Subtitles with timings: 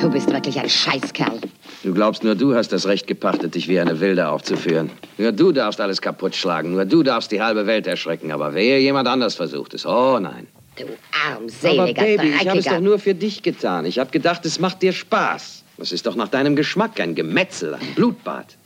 [0.00, 1.40] Du bist wirklich ein Scheißkerl.
[1.82, 4.90] Du glaubst, nur du hast das Recht gepachtet, dich wie eine Wilde aufzuführen.
[5.18, 6.72] Nur du darfst alles kaputt schlagen.
[6.72, 8.30] Nur du darfst die halbe Welt erschrecken.
[8.32, 9.86] Aber wehe, jemand anders versucht es.
[9.86, 10.46] Oh nein.
[10.76, 10.84] Du
[11.28, 13.86] armseliger, Aber Baby, ich habe es dreckiger- doch nur für dich getan.
[13.86, 15.64] Ich habe gedacht, es macht dir Spaß.
[15.78, 18.56] Das ist doch nach deinem Geschmack ein Gemetzel, ein Blutbad.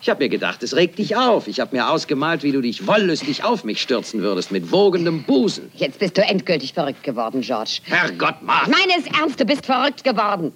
[0.00, 1.48] Ich habe mir gedacht, es regt dich auf.
[1.48, 5.70] Ich habe mir ausgemalt, wie du dich wollüstig auf mich stürzen würdest mit wogendem Busen.
[5.76, 7.78] Jetzt bist du endgültig verrückt geworden, George.
[7.84, 8.68] Herrgott, Mark!
[8.68, 10.52] Meines Ernst, du bist verrückt geworden.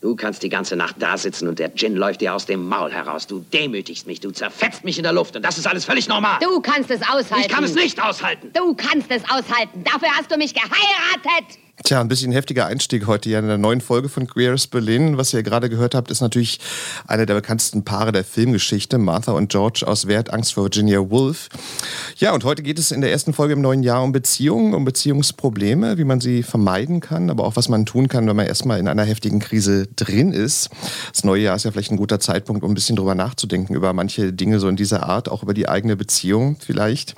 [0.00, 2.90] Du kannst die ganze Nacht da sitzen und der Gin läuft dir aus dem Maul
[2.90, 3.26] heraus.
[3.26, 6.38] Du demütigst mich, du zerfetzt mich in der Luft und das ist alles völlig normal.
[6.40, 7.40] Du kannst es aushalten.
[7.42, 8.50] ich kann es nicht aushalten.
[8.54, 9.84] Du kannst es aushalten.
[9.84, 11.58] Dafür hast du mich geheiratet.
[11.82, 15.16] Tja, ein bisschen heftiger Einstieg heute hier in der neuen Folge von Queer as Berlin.
[15.16, 16.60] Was ihr gerade gehört habt, ist natürlich
[17.06, 20.98] einer der bekanntesten Paare der Filmgeschichte, Martha und George aus Wer hat Angst vor Virginia
[21.10, 21.48] Woolf.
[22.18, 24.84] Ja, und heute geht es in der ersten Folge im neuen Jahr um Beziehungen, um
[24.84, 28.78] Beziehungsprobleme, wie man sie vermeiden kann, aber auch was man tun kann, wenn man erstmal
[28.78, 30.68] in einer heftigen Krise drin ist.
[31.12, 33.94] Das neue Jahr ist ja vielleicht ein guter Zeitpunkt, um ein bisschen drüber nachzudenken, über
[33.94, 37.14] manche Dinge so in dieser Art, auch über die eigene Beziehung vielleicht.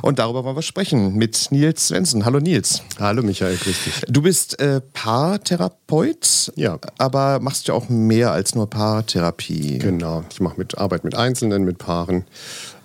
[0.00, 2.24] Und darüber wollen wir sprechen mit Nils Svensson.
[2.24, 2.80] Hallo Nils.
[2.98, 4.05] Hallo Michael, grüß dich.
[4.08, 6.78] Du bist äh, Paartherapeut, Ja.
[6.98, 9.78] aber machst ja auch mehr als nur Paartherapie.
[9.78, 12.24] Genau, ich mache mit Arbeit mit Einzelnen, mit Paaren,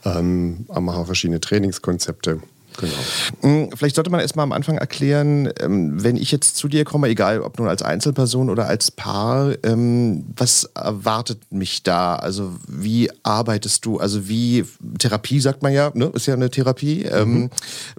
[0.04, 2.42] ähm, mache auch verschiedene Trainingskonzepte.
[2.78, 2.94] Genau.
[3.42, 7.08] Hm, Vielleicht sollte man erstmal am Anfang erklären, ähm, wenn ich jetzt zu dir komme,
[7.08, 12.16] egal ob nun als Einzelperson oder als Paar, ähm, was erwartet mich da?
[12.16, 14.00] Also wie arbeitest du?
[14.00, 14.66] Also wie
[15.00, 16.12] Therapie sagt man ja, ne?
[16.14, 17.04] ist ja eine Therapie.
[17.04, 17.50] Ähm,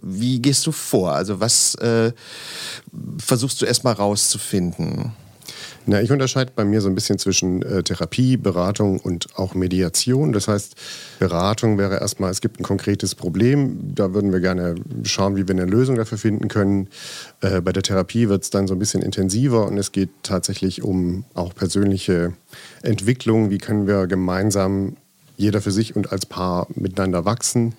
[0.01, 1.13] wie gehst du vor?
[1.13, 2.13] Also was äh,
[3.19, 5.13] versuchst du erstmal rauszufinden?
[5.85, 10.33] Na, ich unterscheide bei mir so ein bisschen zwischen äh, Therapie, Beratung und auch Mediation.
[10.33, 10.77] Das heißt,
[11.19, 15.55] Beratung wäre erstmal, es gibt ein konkretes Problem, da würden wir gerne schauen, wie wir
[15.55, 16.89] eine Lösung dafür finden können.
[17.41, 20.83] Äh, bei der Therapie wird es dann so ein bisschen intensiver und es geht tatsächlich
[20.83, 22.33] um auch persönliche
[22.83, 23.51] Entwicklung.
[23.51, 24.97] Wie können wir gemeinsam
[25.37, 27.75] jeder für sich und als Paar miteinander wachsen.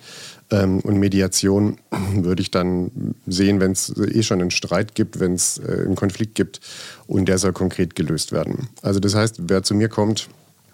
[0.50, 1.78] Ähm, und Mediation
[2.14, 5.96] würde ich dann sehen, wenn es eh schon einen Streit gibt, wenn es äh, einen
[5.96, 6.60] Konflikt gibt
[7.06, 8.68] und der soll konkret gelöst werden.
[8.82, 10.28] Also das heißt, wer zu mir kommt,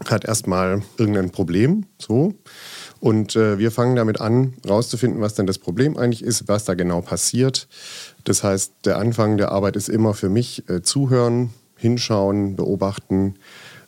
[0.07, 2.35] hat erstmal irgendein Problem, so.
[3.01, 6.75] Und äh, wir fangen damit an, rauszufinden, was denn das Problem eigentlich ist, was da
[6.75, 7.69] genau passiert.
[8.25, 13.37] Das heißt, der Anfang der Arbeit ist immer für mich äh, zuhören, hinschauen, beobachten.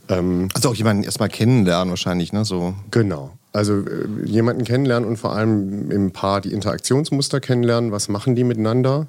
[0.08, 2.44] Ähm, Also auch jemanden erstmal kennenlernen wahrscheinlich, ne?
[2.44, 2.74] So.
[2.90, 3.32] Genau.
[3.52, 7.92] Also äh, jemanden kennenlernen und vor allem im Paar die Interaktionsmuster kennenlernen.
[7.92, 9.06] Was machen die miteinander?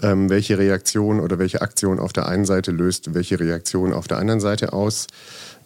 [0.00, 4.18] Ähm, welche Reaktion oder welche Aktion auf der einen Seite löst welche Reaktion auf der
[4.18, 5.08] anderen Seite aus?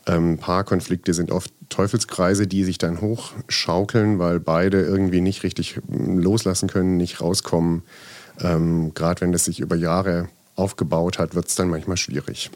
[0.07, 6.69] Ähm, Paarkonflikte sind oft Teufelskreise, die sich dann hochschaukeln, weil beide irgendwie nicht richtig loslassen
[6.69, 7.83] können, nicht rauskommen.
[8.41, 12.51] Ähm, Gerade wenn das sich über Jahre aufgebaut hat, wird es dann manchmal schwierig.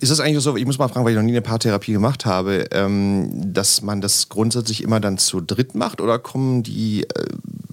[0.00, 2.24] Ist das eigentlich so, ich muss mal fragen, weil ich noch nie eine Paartherapie gemacht
[2.24, 7.26] habe, ähm, dass man das grundsätzlich immer dann zu dritt macht oder kommen die äh,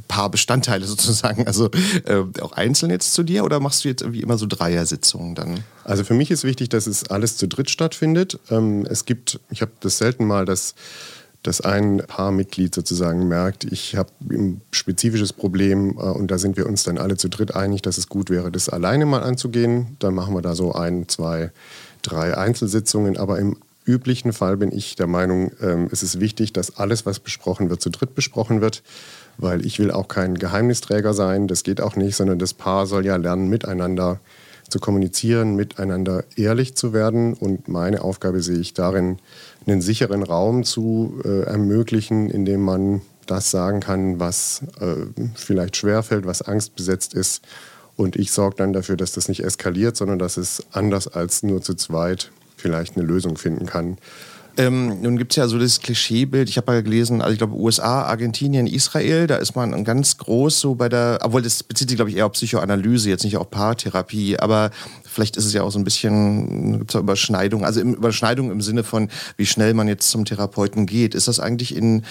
[0.07, 1.69] Paarbestandteile sozusagen, also
[2.05, 5.63] äh, auch einzeln jetzt zu dir oder machst du jetzt irgendwie immer so Dreier-Sitzungen dann?
[5.83, 8.39] Also für mich ist wichtig, dass es alles zu dritt stattfindet.
[8.49, 10.75] Ähm, es gibt, ich habe das selten mal, dass,
[11.47, 16.65] dass ein Paarmitglied sozusagen merkt, ich habe ein spezifisches Problem äh, und da sind wir
[16.65, 19.95] uns dann alle zu dritt einig, dass es gut wäre, das alleine mal anzugehen.
[19.99, 21.51] Dann machen wir da so ein, zwei,
[22.01, 23.15] drei Einzelsitzungen.
[23.15, 23.55] Aber im
[23.85, 27.81] üblichen Fall bin ich der Meinung, ähm, es ist wichtig, dass alles, was besprochen wird,
[27.81, 28.83] zu dritt besprochen wird.
[29.37, 33.05] Weil ich will auch kein Geheimnisträger sein, das geht auch nicht, sondern das Paar soll
[33.05, 34.19] ja lernen, miteinander
[34.69, 37.33] zu kommunizieren, miteinander ehrlich zu werden.
[37.33, 39.17] Und meine Aufgabe sehe ich darin,
[39.65, 44.95] einen sicheren Raum zu äh, ermöglichen, in dem man das sagen kann, was äh,
[45.35, 47.41] vielleicht schwerfällt, was angstbesetzt ist.
[47.95, 51.61] Und ich sorge dann dafür, dass das nicht eskaliert, sondern dass es anders als nur
[51.61, 53.97] zu zweit vielleicht eine Lösung finden kann.
[54.57, 57.53] Ähm, nun gibt es ja so das Klischeebild, ich habe mal gelesen, also ich glaube
[57.53, 61.95] USA, Argentinien, Israel, da ist man ganz groß so bei der, obwohl das bezieht sich
[61.95, 64.71] glaube ich eher auf Psychoanalyse, jetzt nicht auf Paartherapie, aber
[65.03, 68.61] vielleicht ist es ja auch so ein bisschen, gibt es Überschneidung, also im, Überschneidung im
[68.61, 71.13] Sinne von, wie schnell man jetzt zum Therapeuten geht.
[71.13, 72.01] Ist das eigentlich in,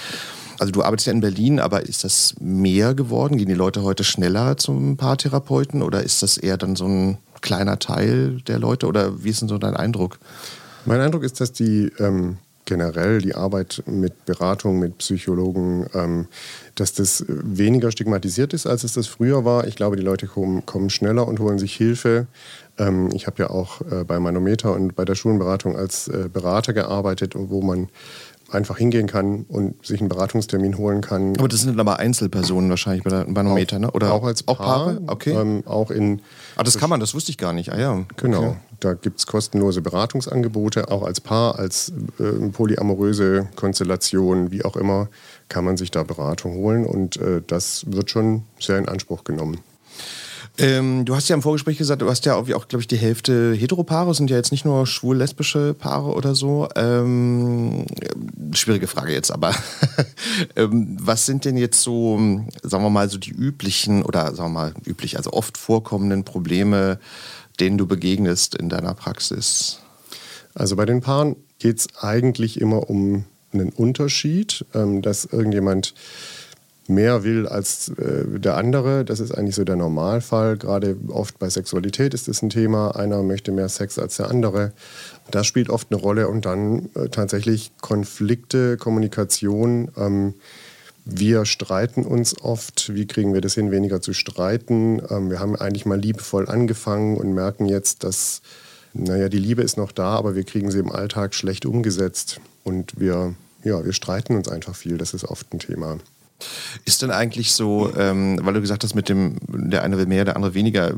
[0.60, 3.38] also du arbeitest ja in Berlin, aber ist das mehr geworden?
[3.38, 7.80] Gehen die Leute heute schneller zum Paartherapeuten oder ist das eher dann so ein kleiner
[7.80, 10.18] Teil der Leute oder wie ist denn so dein Eindruck?
[10.86, 16.26] Mein Eindruck ist, dass die ähm, generell die Arbeit mit Beratung, mit Psychologen, ähm,
[16.76, 19.66] dass das weniger stigmatisiert ist, als es das früher war.
[19.66, 22.28] Ich glaube, die Leute kommen, kommen schneller und holen sich Hilfe.
[22.78, 26.72] Ähm, ich habe ja auch äh, bei Manometer und bei der Schulenberatung als äh, Berater
[26.72, 27.88] gearbeitet, wo man
[28.56, 31.36] einfach hingehen kann und sich einen Beratungstermin holen kann.
[31.38, 33.90] Aber das sind aber Einzelpersonen wahrscheinlich bei der Manometer, ne?
[33.92, 35.00] Oder auch als Paar, auch Paare?
[35.06, 35.30] Okay.
[35.30, 36.22] Ähm, auch in.
[36.56, 37.72] Ah, das kann man, das wusste ich gar nicht.
[37.72, 38.04] Ah ja.
[38.16, 38.38] Genau.
[38.38, 38.56] Okay.
[38.80, 45.08] Da gibt es kostenlose Beratungsangebote, auch als Paar, als äh, polyamoröse Konstellation, wie auch immer,
[45.48, 49.60] kann man sich da Beratung holen und äh, das wird schon sehr in Anspruch genommen.
[50.58, 53.52] Ähm, du hast ja im Vorgespräch gesagt, du hast ja auch, glaube ich, die Hälfte
[53.52, 56.68] Heteropaare, sind ja jetzt nicht nur schwul-lesbische Paare oder so.
[56.76, 57.84] Ähm,
[58.52, 59.54] schwierige Frage jetzt, aber
[60.56, 62.18] ähm, was sind denn jetzt so,
[62.62, 66.98] sagen wir mal, so die üblichen oder sagen wir mal üblich, also oft vorkommenden Probleme,
[67.60, 69.80] denen du begegnest in deiner Praxis?
[70.54, 75.94] Also bei den Paaren geht es eigentlich immer um einen Unterschied, ähm, dass irgendjemand
[76.88, 79.04] mehr will als äh, der andere.
[79.04, 80.56] Das ist eigentlich so der Normalfall.
[80.56, 82.96] Gerade oft bei Sexualität ist das ein Thema.
[82.96, 84.72] Einer möchte mehr Sex als der andere.
[85.30, 89.90] Das spielt oft eine Rolle und dann äh, tatsächlich Konflikte, Kommunikation.
[89.96, 90.34] Ähm,
[91.04, 92.92] wir streiten uns oft.
[92.94, 95.00] Wie kriegen wir das hin, weniger zu streiten?
[95.08, 98.42] Ähm, wir haben eigentlich mal liebevoll angefangen und merken jetzt, dass,
[98.92, 102.40] naja, die Liebe ist noch da, aber wir kriegen sie im Alltag schlecht umgesetzt.
[102.64, 104.98] Und wir, ja, wir streiten uns einfach viel.
[104.98, 105.98] Das ist oft ein Thema.
[106.84, 110.24] Ist denn eigentlich so, ähm, weil du gesagt hast, mit dem, der eine will mehr,
[110.24, 110.92] der andere weniger,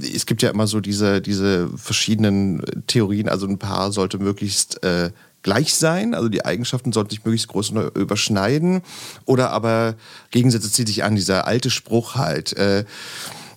[0.00, 5.10] es gibt ja immer so diese, diese verschiedenen Theorien, also ein Paar sollte möglichst äh,
[5.42, 8.82] gleich sein, also die Eigenschaften sollten sich möglichst groß überschneiden,
[9.24, 9.94] oder aber
[10.30, 12.56] Gegensätze zieht sich an, dieser alte Spruch halt.
[12.56, 12.84] Äh,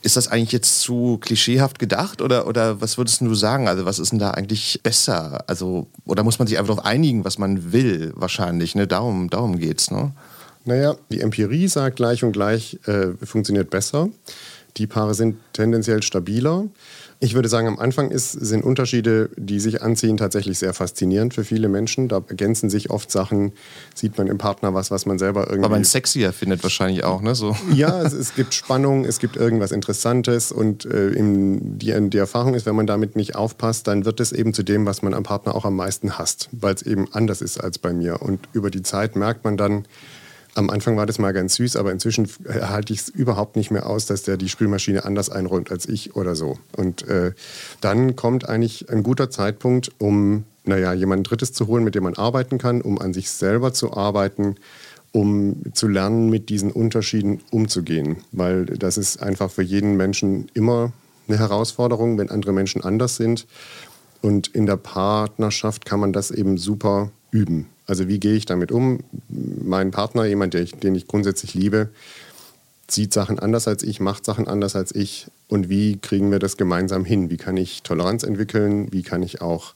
[0.01, 3.68] ist das eigentlich jetzt zu klischeehaft gedacht oder, oder was würdest du sagen?
[3.68, 5.44] Also was ist denn da eigentlich besser?
[5.47, 8.88] Also, oder muss man sich einfach darauf einigen, was man will, wahrscheinlich, ne?
[8.88, 10.13] Darum, darum geht's, ne?
[10.66, 14.10] Naja, die Empirie sagt, gleich und gleich äh, funktioniert besser.
[14.78, 16.68] Die Paare sind tendenziell stabiler.
[17.22, 21.44] Ich würde sagen, am Anfang ist, sind Unterschiede, die sich anziehen, tatsächlich sehr faszinierend für
[21.44, 22.08] viele Menschen.
[22.08, 23.52] Da ergänzen sich oft Sachen,
[23.94, 25.66] sieht man im Partner was, was man selber irgendwie...
[25.66, 27.36] Aber man sexier findet wahrscheinlich auch, ne?
[27.36, 27.58] So.
[27.74, 32.54] Ja, es, es gibt Spannung, es gibt irgendwas Interessantes und äh, im, die, die Erfahrung
[32.54, 35.24] ist, wenn man damit nicht aufpasst, dann wird es eben zu dem, was man am
[35.24, 38.22] Partner auch am meisten hasst, weil es eben anders ist als bei mir.
[38.22, 39.86] Und über die Zeit merkt man dann,
[40.60, 43.88] am Anfang war das mal ganz süß, aber inzwischen halte ich es überhaupt nicht mehr
[43.88, 46.60] aus, dass der die Spülmaschine anders einräumt als ich oder so.
[46.76, 47.32] Und äh,
[47.80, 52.16] dann kommt eigentlich ein guter Zeitpunkt, um naja, jemand Drittes zu holen, mit dem man
[52.16, 54.56] arbeiten kann, um an sich selber zu arbeiten,
[55.14, 58.18] um zu lernen, mit diesen Unterschieden umzugehen.
[58.34, 60.92] Weil das ist einfach für jeden Menschen immer
[61.30, 63.48] eine Herausforderung, wenn andere Menschen anders sind.
[64.22, 67.68] Und in der Partnerschaft kann man das eben super üben.
[67.89, 69.00] Also wie gehe ich damit um?
[69.30, 71.89] Mein Partner, jemand, den ich, den ich grundsätzlich liebe,
[72.88, 75.25] sieht Sachen anders als ich, macht Sachen anders als ich.
[75.47, 77.31] Und wie kriegen wir das gemeinsam hin?
[77.31, 78.94] Wie kann ich Toleranz entwickeln?
[78.94, 79.74] Wie kann ich auch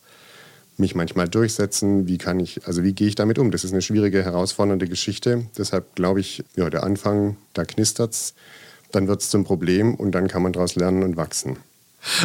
[0.78, 2.08] mich manchmal durchsetzen?
[2.08, 3.50] Wie kann ich, also wie gehe ich damit um?
[3.50, 5.48] Das ist eine schwierige, herausfordernde Geschichte.
[5.58, 8.36] Deshalb glaube ich, ja, der Anfang, da knistert es,
[8.92, 11.58] dann wird es zum Problem und dann kann man daraus lernen und wachsen.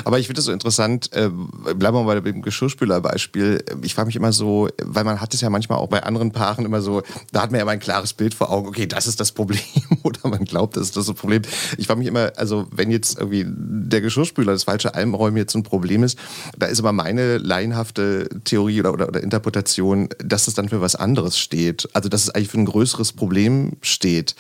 [0.05, 3.65] Aber ich finde das so interessant, äh, bleiben wir mal bei dem Geschirrspülerbeispiel.
[3.83, 6.64] Ich frage mich immer so, weil man hat es ja manchmal auch bei anderen Paaren
[6.64, 7.02] immer so,
[7.33, 9.61] da hat man ja immer ein klares Bild vor Augen, okay, das ist das Problem
[10.02, 11.43] oder man glaubt, das ist das Problem.
[11.76, 15.62] Ich frage mich immer, also wenn jetzt irgendwie der Geschirrspüler, das falsche Einräumen jetzt ein
[15.62, 16.19] Problem ist,
[16.57, 20.97] da ist aber meine laienhafte Theorie oder, oder, oder Interpretation, dass das dann für was
[20.97, 21.88] anderes steht.
[21.93, 24.35] Also dass es eigentlich für ein größeres Problem steht.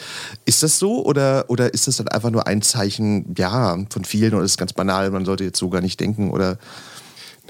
[0.44, 4.34] Ist das so oder, oder ist das dann einfach nur ein Zeichen, ja, von vielen
[4.34, 6.58] oder ist es ganz banal, man sollte jetzt so gar nicht denken oder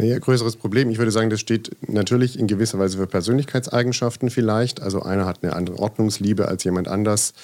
[0.00, 0.90] naja, größeres Problem.
[0.90, 4.80] Ich würde sagen, das steht natürlich in gewisser Weise für Persönlichkeitseigenschaften vielleicht.
[4.80, 7.34] Also einer hat eine andere Ordnungsliebe als jemand anders.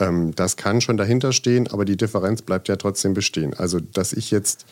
[0.00, 3.52] Ähm, das kann schon dahinter stehen, aber die Differenz bleibt ja trotzdem bestehen.
[3.52, 4.64] Also, dass ich jetzt,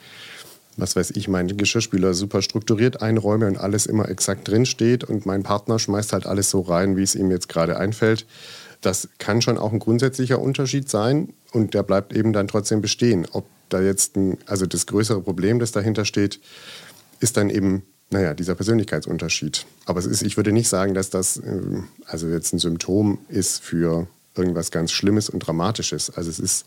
[0.78, 5.26] was weiß ich, meinen Geschirrspüler super strukturiert einräume und alles immer exakt drin steht und
[5.26, 8.24] mein Partner schmeißt halt alles so rein, wie es ihm jetzt gerade einfällt.
[8.80, 13.26] Das kann schon auch ein grundsätzlicher Unterschied sein und der bleibt eben dann trotzdem bestehen.
[13.32, 16.40] Ob da jetzt ein, also das größere Problem, das dahinter steht,
[17.20, 19.66] ist dann eben, naja, dieser Persönlichkeitsunterschied.
[19.84, 23.62] Aber es ist, ich würde nicht sagen, dass das ähm, also jetzt ein Symptom ist
[23.62, 26.10] für irgendwas ganz Schlimmes und Dramatisches.
[26.10, 26.66] Also es ist,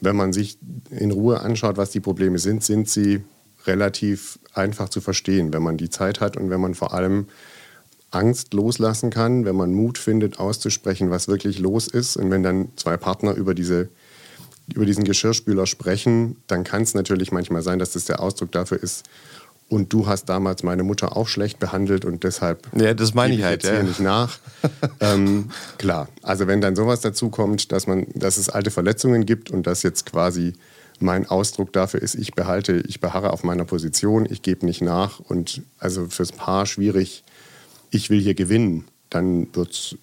[0.00, 0.58] wenn man sich
[0.90, 3.22] in Ruhe anschaut, was die Probleme sind, sind sie
[3.66, 7.26] relativ einfach zu verstehen, wenn man die Zeit hat und wenn man vor allem
[8.10, 12.16] Angst loslassen kann, wenn man Mut findet, auszusprechen, was wirklich los ist.
[12.16, 13.88] Und wenn dann zwei Partner über diese
[14.72, 18.82] über diesen Geschirrspüler sprechen, dann kann es natürlich manchmal sein, dass das der Ausdruck dafür
[18.82, 19.04] ist,
[19.68, 23.40] und du hast damals meine Mutter auch schlecht behandelt und deshalb ja, das meine ich,
[23.40, 23.76] ich halt, jetzt ja.
[23.78, 24.38] hier nicht nach.
[25.00, 29.50] ähm, klar, also wenn dann sowas dazu kommt, dass man, dass es alte Verletzungen gibt
[29.50, 30.52] und das jetzt quasi
[31.00, 35.18] mein Ausdruck dafür ist, ich behalte, ich beharre auf meiner Position, ich gebe nicht nach
[35.18, 37.24] und also fürs Paar schwierig,
[37.90, 39.96] ich will hier gewinnen, dann wird es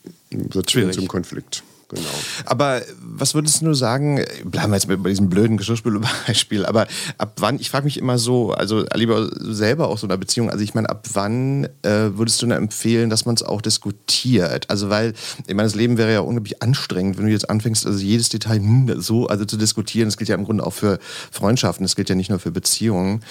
[0.96, 1.63] zum Konflikt.
[1.91, 2.07] Genau.
[2.45, 7.60] Aber was würdest du sagen, bleiben wir jetzt bei diesem blöden Geschirrspülbeispiel, aber ab wann,
[7.60, 10.74] ich frage mich immer so, also lieber selber auch so in einer Beziehung, also ich
[10.74, 14.69] meine, ab wann äh, würdest du denn empfehlen, dass man es auch diskutiert?
[14.69, 15.13] Also weil,
[15.48, 18.60] ich meine, das Leben wäre ja unglaublich anstrengend, wenn du jetzt anfängst, also jedes Detail
[18.60, 20.98] hm, so, also zu diskutieren, das gilt ja im Grunde auch für
[21.29, 23.21] Freundschaften, das gilt ja nicht nur für Beziehungen.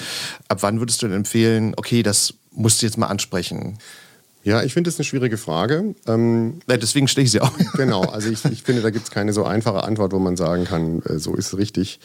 [0.49, 3.79] Ab wann würdest du denn empfehlen, okay, das musst du jetzt mal ansprechen?
[4.43, 5.95] Ja, ich finde das eine schwierige Frage.
[6.07, 7.53] Ähm, Ja, deswegen stelle ich sie auch.
[7.75, 10.65] genau, also ich, ich finde, da gibt es keine so einfache Antwort, wo man sagen
[10.65, 12.01] kann, äh, so ist es richtig.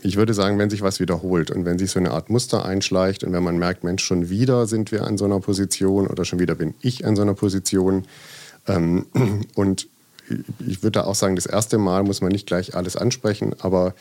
[0.00, 3.22] Ich würde sagen, wenn sich was wiederholt und wenn sich so eine Art Muster einschleicht
[3.22, 6.38] und wenn man merkt, Mensch, schon wieder sind wir an so einer Position oder schon
[6.38, 8.04] wieder bin ich an so einer Position.
[8.66, 9.06] Ähm,
[9.54, 9.88] und
[10.66, 13.94] ich würde da auch sagen, das erste Mal muss man nicht gleich alles ansprechen, aber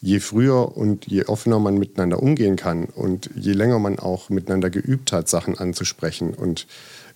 [0.00, 4.70] je früher und je offener man miteinander umgehen kann und je länger man auch miteinander
[4.70, 6.66] geübt hat, Sachen anzusprechen und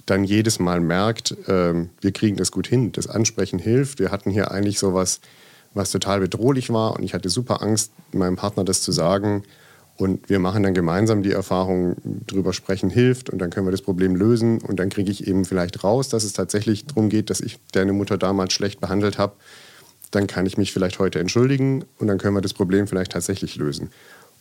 [0.07, 3.99] dann jedes Mal merkt, ähm, wir kriegen das gut hin, das Ansprechen hilft.
[3.99, 5.21] Wir hatten hier eigentlich sowas,
[5.73, 9.43] was total bedrohlich war und ich hatte super Angst, meinem Partner das zu sagen.
[9.97, 11.97] Und wir machen dann gemeinsam die Erfahrung,
[12.27, 15.45] drüber sprechen hilft und dann können wir das Problem lösen und dann kriege ich eben
[15.45, 19.35] vielleicht raus, dass es tatsächlich darum geht, dass ich deine Mutter damals schlecht behandelt habe.
[20.11, 23.55] Dann kann ich mich vielleicht heute entschuldigen und dann können wir das Problem vielleicht tatsächlich
[23.55, 23.91] lösen.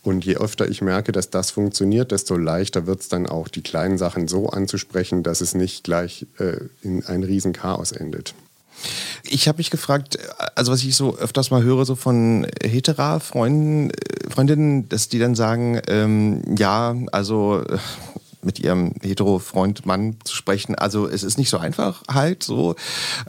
[0.04, 3.62] Und je öfter ich merke, dass das funktioniert, desto leichter wird es dann auch, die
[3.62, 8.36] kleinen Sachen so anzusprechen, dass es nicht gleich äh, in ein Riesenchaos endet.
[9.24, 10.18] Ich habe mich gefragt,
[10.56, 15.20] also was ich so öfters mal höre, so von hetera Freunden, äh, Freundinnen, dass die
[15.20, 17.78] dann sagen, ähm, ja, also äh,
[18.44, 20.76] mit ihrem hetero-Freund, Mann zu sprechen.
[20.76, 22.76] Also es ist nicht so einfach halt so,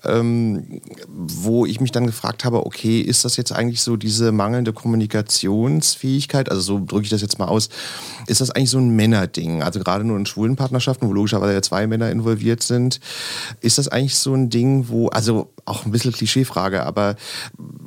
[0.05, 4.73] ähm, wo ich mich dann gefragt habe, okay, ist das jetzt eigentlich so diese mangelnde
[4.73, 7.69] Kommunikationsfähigkeit, also so drücke ich das jetzt mal aus,
[8.27, 9.63] ist das eigentlich so ein Männerding?
[9.63, 13.01] Also gerade nur in schwulen Partnerschaften, wo logischerweise ja zwei Männer involviert sind,
[13.61, 17.17] ist das eigentlich so ein Ding, wo, also auch ein bisschen Klischeefrage, aber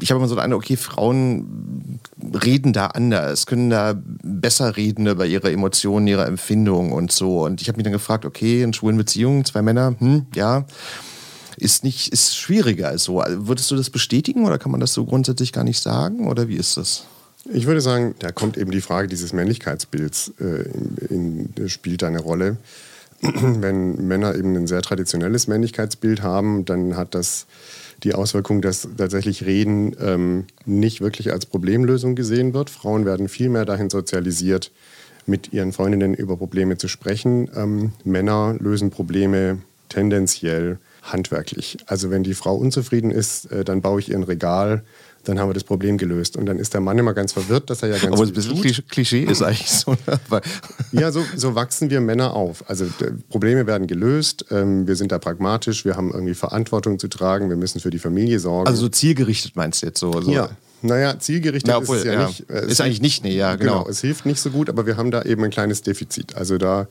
[0.02, 2.00] ich habe immer so Eindruck, okay, Frauen
[2.34, 7.46] reden da anders, können da besser reden über ihre Emotionen, ihre Empfindungen und so.
[7.46, 10.66] Und ich habe mich dann gefragt, okay, in schwulen Beziehungen, zwei Männer, hm, ja,
[11.58, 13.20] ist nicht, ist schwieriger als so.
[13.20, 16.28] Also Würdest du das bestätigen oder kann man das so grundsätzlich gar nicht sagen?
[16.28, 17.06] Oder wie ist das?
[17.52, 20.70] Ich würde sagen, da kommt eben die Frage dieses Männlichkeitsbilds äh,
[21.10, 22.58] in, in, spielt eine Rolle.
[23.22, 27.48] Wenn Männer eben ein sehr traditionelles Männlichkeitsbild haben, dann hat das
[28.04, 32.70] die Auswirkung, dass tatsächlich Reden ähm, nicht wirklich als Problemlösung gesehen wird.
[32.70, 34.72] Frauen werden viel mehr dahin sozialisiert,
[35.26, 37.50] mit ihren Freundinnen über Probleme zu sprechen.
[37.56, 39.60] Ähm, Männer lösen Probleme
[39.90, 41.78] tendenziell handwerklich.
[41.88, 44.84] Also wenn die Frau unzufrieden ist, äh, dann baue ich ihr ein Regal,
[45.28, 46.38] dann haben wir das Problem gelöst.
[46.38, 48.62] Und dann ist der Mann immer ganz verwirrt, dass er ja ganz Aber ein bisschen
[48.62, 48.90] tut.
[48.90, 49.92] Klischee ist eigentlich so.
[49.92, 50.42] ne?
[50.92, 52.70] Ja, so, so wachsen wir Männer auf.
[52.70, 52.86] Also
[53.30, 57.58] Probleme werden gelöst, ähm, wir sind da pragmatisch, wir haben irgendwie Verantwortung zu tragen, wir
[57.58, 58.68] müssen für die Familie sorgen.
[58.68, 60.22] Also so zielgerichtet meinst du jetzt so?
[60.22, 60.32] so.
[60.32, 60.50] ja.
[60.84, 62.28] Naja, zielgerichtet Ja, obwohl, ist es ja, ja.
[62.28, 62.50] nicht.
[62.52, 63.88] Äh, Ist eigentlich nicht, nee, ja, genau.
[63.90, 66.36] Es hilft nicht so gut, aber wir haben da eben ein kleines Defizit.
[66.36, 66.88] Also da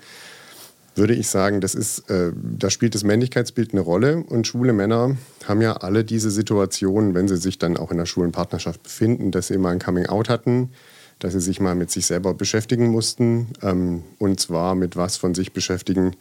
[0.97, 4.25] würde ich sagen, das ist, äh, da spielt das Männlichkeitsbild eine Rolle.
[4.25, 8.07] Und schwule Männer haben ja alle diese Situationen, wenn sie sich dann auch in einer
[8.07, 10.71] schwulen Partnerschaft befinden, dass sie mal ein Coming-out hatten,
[11.19, 13.49] dass sie sich mal mit sich selber beschäftigen mussten.
[13.63, 16.17] Ähm, und zwar mit was von sich beschäftigen,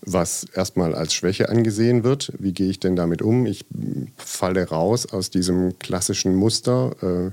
[0.00, 2.32] was erstmal als Schwäche angesehen wird.
[2.38, 3.46] Wie gehe ich denn damit um?
[3.46, 3.66] Ich
[4.16, 6.94] falle raus aus diesem klassischen Muster.
[7.02, 7.30] Äh,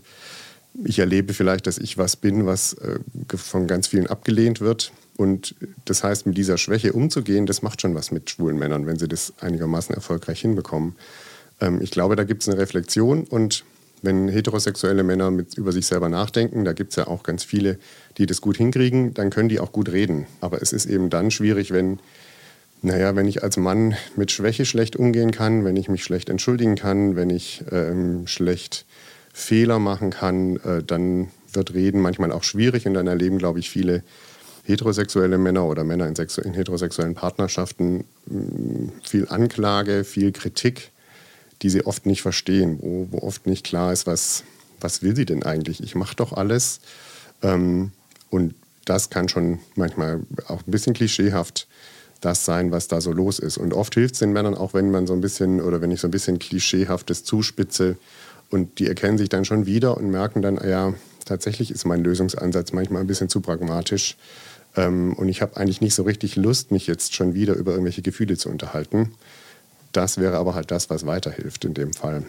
[0.84, 3.00] ich erlebe vielleicht, dass ich was bin, was äh,
[3.36, 4.91] von ganz vielen abgelehnt wird.
[5.17, 5.55] Und
[5.86, 9.08] das heißt, mit dieser Schwäche umzugehen, das macht schon was mit schwulen Männern, wenn sie
[9.08, 10.96] das einigermaßen erfolgreich hinbekommen.
[11.62, 13.63] Ähm, ich glaube, da gibt es eine Reflexion und
[14.01, 17.79] wenn heterosexuelle Männer mit, über sich selber nachdenken, da gibt es ja auch ganz viele,
[18.17, 20.27] die das gut hinkriegen, dann können die auch gut reden.
[20.41, 22.00] Aber es ist eben dann schwierig, wenn,
[22.82, 26.75] naja, wenn ich als Mann mit Schwäche schlecht umgehen kann, wenn ich mich schlecht entschuldigen
[26.75, 28.86] kann, wenn ich ähm, schlecht
[29.38, 33.70] Fehler machen kann, äh, dann wird Reden manchmal auch schwierig und dann erleben, glaube ich,
[33.70, 34.01] viele
[34.63, 40.92] heterosexuelle Männer oder Männer in, in heterosexuellen Partnerschaften mh, viel Anklage, viel Kritik,
[41.62, 44.46] die sie oft nicht verstehen, wo, wo oft nicht klar ist, was,
[44.80, 45.84] was will sie denn eigentlich?
[45.84, 46.80] Ich mache doch alles.
[47.42, 47.92] Ähm,
[48.30, 51.68] und das kann schon manchmal auch ein bisschen klischeehaft
[52.22, 53.58] das sein, was da so los ist.
[53.58, 56.00] Und oft hilft es den Männern, auch wenn man so ein bisschen oder wenn ich
[56.00, 57.98] so ein bisschen klischeehaftes zuspitze,
[58.50, 60.94] Und die erkennen sich dann schon wieder und merken dann, ja,
[61.25, 64.18] tatsächlich ist mein Lösungsansatz manchmal ein bisschen zu pragmatisch.
[64.75, 68.02] Ähm, und ich habe eigentlich nicht so richtig Lust, mich jetzt schon wieder über irgendwelche
[68.02, 69.14] Gefühle zu unterhalten.
[69.92, 72.24] Das wäre aber halt das, was weiterhilft in dem Fall.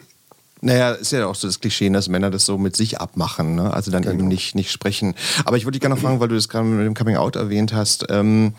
[0.61, 3.73] Naja, ist ja auch so das Klischee, dass Männer das so mit sich abmachen, ne?
[3.73, 4.15] also dann genau.
[4.15, 5.13] eben nicht, nicht sprechen.
[5.45, 7.35] Aber ich wollte dich gerne noch fragen, weil du das gerade mit dem Coming Out
[7.35, 8.05] erwähnt hast.
[8.09, 8.53] Ähm,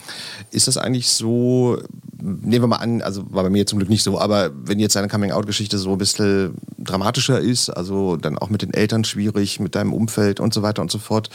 [0.50, 1.78] ist das eigentlich so,
[2.21, 4.95] nehmen wir mal an, also war bei mir zum Glück nicht so, aber wenn jetzt
[4.95, 9.59] deine Coming Out-Geschichte so ein bisschen dramatischer ist, also dann auch mit den Eltern schwierig,
[9.59, 11.31] mit deinem Umfeld und so weiter und so fort,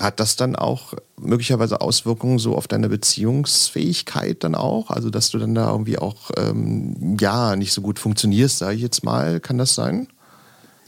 [0.00, 4.90] hat das dann auch möglicherweise Auswirkungen so auf deine Beziehungsfähigkeit dann auch?
[4.90, 8.82] Also, dass du dann da irgendwie auch, ähm, ja, nicht so gut funktionierst, sage ich
[8.82, 9.40] jetzt mal.
[9.40, 10.08] Kann das sein?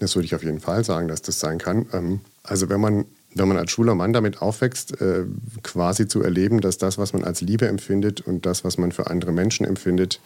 [0.00, 1.86] Das würde ich auf jeden Fall sagen, dass das sein kann.
[1.92, 5.24] Ähm, also, wenn man, wenn man als schwuler Mann damit aufwächst, äh,
[5.62, 9.08] quasi zu erleben, dass das, was man als Liebe empfindet und das, was man für
[9.08, 10.20] andere Menschen empfindet,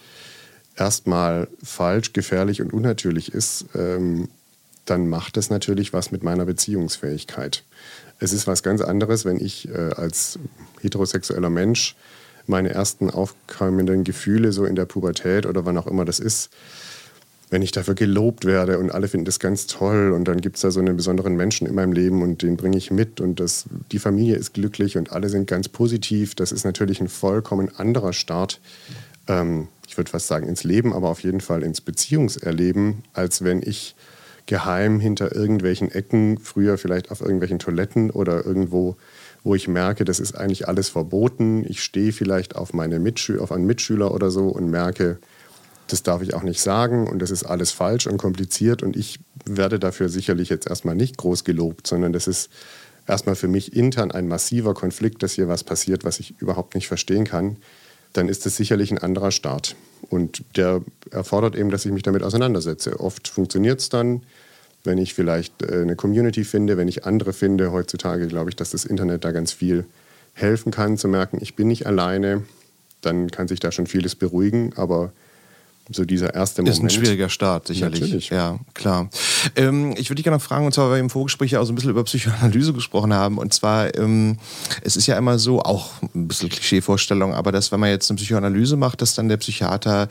[0.76, 4.28] erstmal falsch, gefährlich und unnatürlich ist, ähm,
[4.86, 7.64] dann macht das natürlich was mit meiner Beziehungsfähigkeit.
[8.20, 10.38] Es ist was ganz anderes, wenn ich äh, als
[10.80, 11.96] heterosexueller Mensch
[12.46, 16.50] meine ersten aufkommenden Gefühle so in der Pubertät oder wann auch immer das ist,
[17.48, 20.62] wenn ich dafür gelobt werde und alle finden das ganz toll und dann gibt es
[20.62, 23.64] da so einen besonderen Menschen in meinem Leben und den bringe ich mit und das,
[23.90, 28.12] die Familie ist glücklich und alle sind ganz positiv, das ist natürlich ein vollkommen anderer
[28.12, 28.60] Start,
[29.26, 33.62] ähm, ich würde fast sagen ins Leben, aber auf jeden Fall ins Beziehungserleben, als wenn
[33.62, 33.96] ich
[34.50, 38.96] geheim hinter irgendwelchen Ecken, früher vielleicht auf irgendwelchen Toiletten oder irgendwo,
[39.44, 41.64] wo ich merke, das ist eigentlich alles verboten.
[41.68, 45.18] Ich stehe vielleicht auf, meine Mitschü auf einen Mitschüler oder so und merke,
[45.86, 49.20] das darf ich auch nicht sagen und das ist alles falsch und kompliziert und ich
[49.44, 52.50] werde dafür sicherlich jetzt erstmal nicht groß gelobt, sondern das ist
[53.06, 56.88] erstmal für mich intern ein massiver Konflikt, dass hier was passiert, was ich überhaupt nicht
[56.88, 57.56] verstehen kann,
[58.12, 59.76] dann ist das sicherlich ein anderer Start.
[60.08, 62.98] Und der erfordert eben, dass ich mich damit auseinandersetze.
[63.00, 64.22] Oft funktioniert es dann,
[64.84, 67.70] wenn ich vielleicht äh, eine Community finde, wenn ich andere finde.
[67.72, 69.84] Heutzutage glaube ich, dass das Internet da ganz viel
[70.34, 72.42] helfen kann, zu merken, ich bin nicht alleine.
[73.02, 75.12] Dann kann sich da schon vieles beruhigen, aber
[75.92, 76.76] so dieser erste Moment.
[76.76, 78.00] Ist ein schwieriger Start, sicherlich.
[78.00, 78.30] Natürlich.
[78.30, 79.10] Ja, klar.
[79.56, 81.64] Ähm, ich würde dich gerne noch fragen, und zwar, weil wir im Vorgespräch ja auch
[81.64, 83.38] so ein bisschen über Psychoanalyse gesprochen haben.
[83.38, 84.38] Und zwar, ähm,
[84.82, 88.16] es ist ja immer so, auch ein bisschen Klischeevorstellung, aber dass, wenn man jetzt eine
[88.16, 90.08] Psychoanalyse macht, dass dann der Psychiater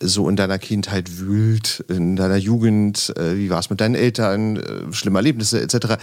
[0.00, 4.56] so in deiner Kindheit wühlt, in deiner Jugend, äh, wie war es mit deinen Eltern,
[4.56, 5.96] äh, schlimme Erlebnisse etc.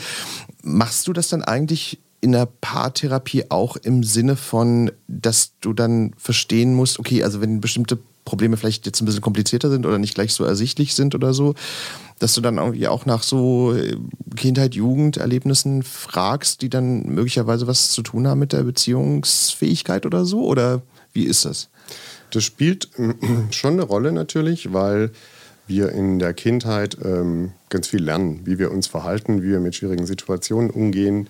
[0.63, 6.13] Machst du das dann eigentlich in der Paartherapie auch im Sinne von, dass du dann
[6.17, 7.97] verstehen musst, okay, also wenn bestimmte
[8.29, 11.55] Probleme vielleicht jetzt ein bisschen komplizierter sind oder nicht gleich so ersichtlich sind oder so,
[12.19, 13.97] dass du dann irgendwie auch nach so äh,
[14.35, 20.45] Kindheit, Jugenderlebnissen fragst, die dann möglicherweise was zu tun haben mit der Beziehungsfähigkeit oder so?
[20.45, 21.69] Oder wie ist das?
[22.29, 22.89] Das spielt
[23.51, 25.11] schon eine Rolle natürlich, weil
[25.65, 29.75] wir in der Kindheit ähm, ganz viel lernen, wie wir uns verhalten, wie wir mit
[29.75, 31.29] schwierigen Situationen umgehen.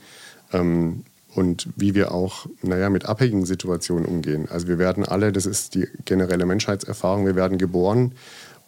[0.52, 4.48] Ähm, und wie wir auch naja, mit abhängigen Situationen umgehen.
[4.50, 8.14] Also wir werden alle, das ist die generelle Menschheitserfahrung, wir werden geboren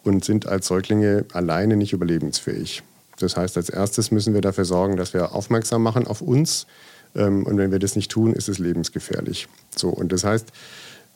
[0.04, 2.82] und sind als Säuglinge alleine nicht überlebensfähig.
[3.18, 6.66] Das heißt, als erstes müssen wir dafür sorgen, dass wir aufmerksam machen auf uns.
[7.14, 9.48] Ähm, und wenn wir das nicht tun, ist es lebensgefährlich.
[9.76, 10.48] So, und das heißt,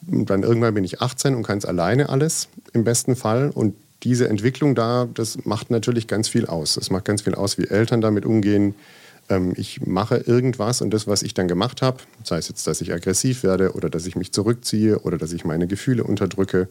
[0.02, 3.50] dann irgendwann bin ich 18 und kann es alleine alles im besten Fall.
[3.50, 6.74] Und diese Entwicklung da, das macht natürlich ganz viel aus.
[6.74, 8.74] Das macht ganz viel aus, wie Eltern damit umgehen,
[9.28, 12.80] ähm, ich mache irgendwas und das, was ich dann gemacht habe, sei es jetzt, dass
[12.80, 16.68] ich aggressiv werde oder dass ich mich zurückziehe oder dass ich meine Gefühle unterdrücke,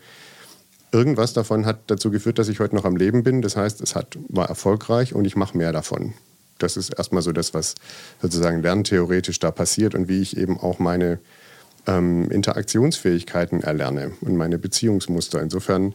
[0.91, 3.41] irgendwas davon hat dazu geführt, dass ich heute noch am Leben bin.
[3.41, 6.13] Das heißt, es hat, war erfolgreich und ich mache mehr davon.
[6.58, 7.76] Das ist erstmal so das, was
[8.22, 11.20] sozusagen lerntheoretisch da passiert und wie ich eben auch meine
[11.86, 15.41] ähm, Interaktionsfähigkeiten erlerne und meine Beziehungsmuster.
[15.41, 15.94] Insofern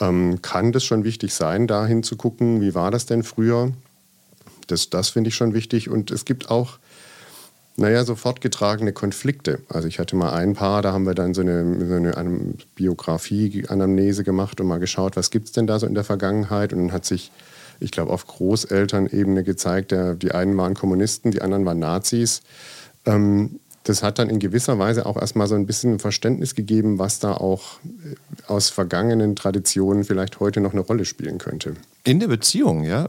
[0.00, 3.72] ähm, kann das schon wichtig sein, dahin zu gucken, wie war das denn früher?
[4.72, 5.88] Das, das finde ich schon wichtig.
[5.88, 6.78] Und es gibt auch,
[7.76, 9.60] naja, so fortgetragene Konflikte.
[9.68, 14.24] Also ich hatte mal ein Paar, da haben wir dann so eine, so eine Biografie-Anamnese
[14.24, 16.72] gemacht und mal geschaut, was gibt es denn da so in der Vergangenheit.
[16.72, 17.30] Und dann hat sich,
[17.80, 22.42] ich glaube, auf Großelternebene gezeigt, der, die einen waren Kommunisten, die anderen waren Nazis.
[23.04, 27.18] Ähm, das hat dann in gewisser Weise auch erstmal so ein bisschen Verständnis gegeben, was
[27.18, 28.14] da auch äh,
[28.46, 31.74] aus vergangenen Traditionen vielleicht heute noch eine Rolle spielen könnte.
[32.04, 33.08] In der Beziehung, ja?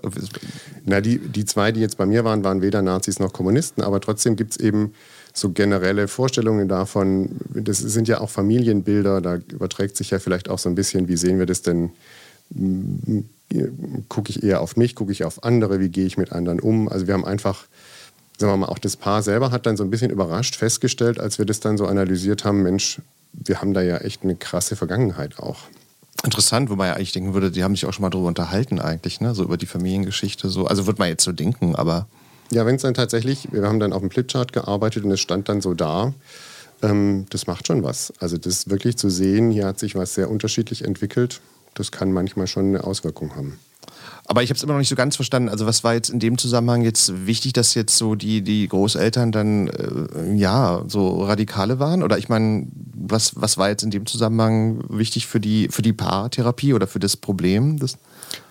[0.86, 4.00] Na, die, die zwei, die jetzt bei mir waren, waren weder Nazis noch Kommunisten, aber
[4.02, 4.94] trotzdem gibt es eben
[5.34, 7.38] so generelle Vorstellungen davon.
[7.54, 11.18] Das sind ja auch Familienbilder, da überträgt sich ja vielleicht auch so ein bisschen, wie
[11.18, 11.92] sehen wir das denn?
[14.10, 16.88] Gucke ich eher auf mich, gucke ich auf andere, wie gehe ich mit anderen um?
[16.88, 17.66] Also wir haben einfach
[18.38, 21.38] sagen wir mal, auch das Paar selber hat dann so ein bisschen überrascht festgestellt, als
[21.38, 23.02] wir das dann so analysiert haben, Mensch,
[23.34, 25.60] wir haben da ja echt eine krasse Vergangenheit auch.
[26.24, 28.80] Interessant, wo man ja eigentlich denken würde, die haben sich auch schon mal darüber unterhalten
[28.80, 29.36] eigentlich, ne?
[29.36, 30.48] so über die Familiengeschichte.
[30.50, 30.68] So.
[30.68, 32.08] Also würde man jetzt so denken, aber...
[32.52, 35.50] Ja, wenn es dann tatsächlich, wir haben dann auf dem Flipchart gearbeitet und es stand
[35.50, 36.14] dann so da,
[36.82, 38.14] ähm, das macht schon was.
[38.20, 41.42] Also das wirklich zu sehen, hier hat sich was sehr unterschiedlich entwickelt,
[41.74, 43.60] das kann manchmal schon eine Auswirkung haben.
[44.26, 45.50] Aber ich habe es immer noch nicht so ganz verstanden.
[45.50, 49.32] Also was war jetzt in dem Zusammenhang jetzt wichtig, dass jetzt so die, die Großeltern
[49.32, 52.04] dann äh, ja so radikale waren?
[52.04, 55.94] Oder ich meine, was, was war jetzt in dem Zusammenhang wichtig für die, für die
[55.94, 57.80] Paartherapie oder für das Problem?
[57.80, 57.98] Das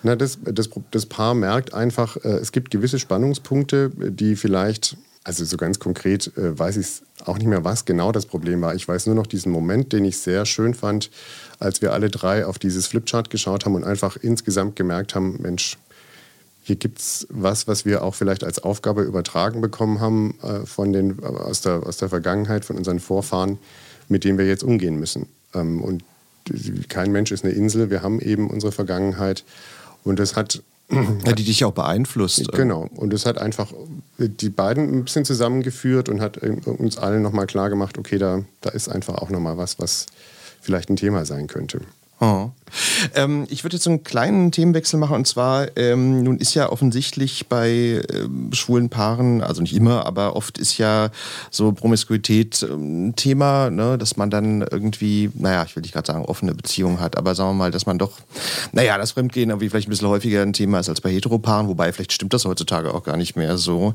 [0.03, 5.45] Na, das, das, das Paar merkt einfach, äh, es gibt gewisse Spannungspunkte, die vielleicht also
[5.45, 8.75] so ganz konkret äh, weiß ich auch nicht mehr, was genau das Problem war.
[8.75, 11.09] Ich weiß nur noch diesen Moment, den ich sehr schön fand,
[11.63, 15.77] als wir alle drei auf dieses Flipchart geschaut haben und einfach insgesamt gemerkt haben, Mensch,
[16.63, 20.93] hier gibt es was, was wir auch vielleicht als Aufgabe übertragen bekommen haben äh, von
[20.93, 23.57] den, äh, aus, der, aus der Vergangenheit, von unseren Vorfahren,
[24.07, 25.27] mit dem wir jetzt umgehen müssen.
[25.53, 26.03] Ähm, und
[26.89, 29.43] kein Mensch ist eine Insel, wir haben eben unsere Vergangenheit.
[30.03, 32.51] Und das hat ja, die dich auch beeinflusst.
[32.51, 32.89] Genau.
[32.95, 33.73] Und es hat einfach
[34.17, 38.69] die beiden ein bisschen zusammengeführt und hat uns allen nochmal klar gemacht, okay, da, da
[38.69, 40.05] ist einfach auch nochmal was, was
[40.63, 41.81] vielleicht ein Thema sein könnte.
[42.19, 42.51] Oh.
[43.15, 47.47] Ähm, ich würde jetzt einen kleinen Themenwechsel machen und zwar, ähm, nun ist ja offensichtlich
[47.47, 51.09] bei ähm, schwulen Paaren, also nicht immer, aber oft ist ja
[51.51, 56.07] so Promiskuität ein ähm, Thema, ne, dass man dann irgendwie, naja, ich will nicht gerade
[56.07, 58.13] sagen, offene Beziehungen hat, aber sagen wir mal, dass man doch,
[58.71, 61.91] naja, das Fremdgehen irgendwie vielleicht ein bisschen häufiger ein Thema ist als bei Heteropaaren, wobei
[61.93, 63.93] vielleicht stimmt das heutzutage auch gar nicht mehr so.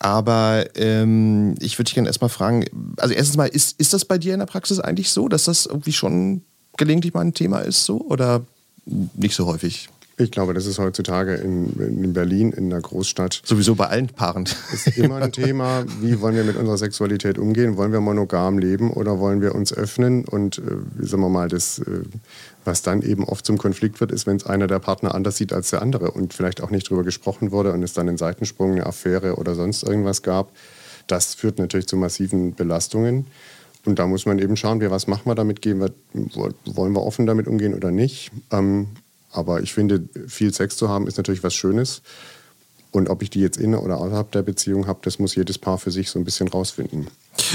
[0.00, 2.64] Aber ähm, ich würde dich gerne erstmal fragen,
[2.96, 5.66] also erstens mal, ist, ist das bei dir in der Praxis eigentlich so, dass das
[5.66, 6.42] irgendwie schon
[6.78, 8.44] gelegentlich mal ein Thema ist, so oder
[8.86, 9.90] nicht so häufig?
[10.20, 13.40] Ich glaube, das ist heutzutage in, in, Berlin, in der Großstadt.
[13.44, 14.48] Sowieso bei allen Paaren.
[14.72, 17.76] Ist immer ein Thema, wie wollen wir mit unserer Sexualität umgehen?
[17.76, 20.24] Wollen wir monogam leben oder wollen wir uns öffnen?
[20.24, 22.02] Und äh, sagen wir mal, das, äh,
[22.64, 25.52] was dann eben oft zum Konflikt wird, ist, wenn es einer der Partner anders sieht
[25.52, 28.72] als der andere und vielleicht auch nicht drüber gesprochen wurde und es dann einen Seitensprung,
[28.72, 30.50] eine Affäre oder sonst irgendwas gab.
[31.06, 33.26] Das führt natürlich zu massiven Belastungen.
[33.88, 37.02] Und da muss man eben schauen, wir, was machen wir damit, gehen wir, wollen wir
[37.02, 38.30] offen damit umgehen oder nicht.
[38.50, 38.88] Ähm,
[39.32, 42.02] aber ich finde, viel Sex zu haben ist natürlich was Schönes.
[42.90, 45.78] Und ob ich die jetzt in oder außerhalb der Beziehung habe, das muss jedes Paar
[45.78, 47.06] für sich so ein bisschen rausfinden.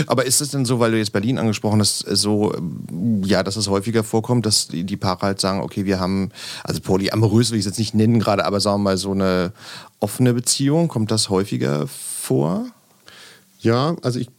[0.08, 2.52] Aber ist es denn so, weil du jetzt Berlin angesprochen hast, so,
[3.24, 6.32] ja, dass es häufiger vorkommt, dass die Paare halt sagen, okay, wir haben,
[6.64, 9.52] also polyamorös will ich es jetzt nicht nennen gerade, aber sagen wir mal so eine
[10.00, 12.66] offene Beziehung, kommt das häufiger vor?
[13.60, 14.30] Ja, also ich,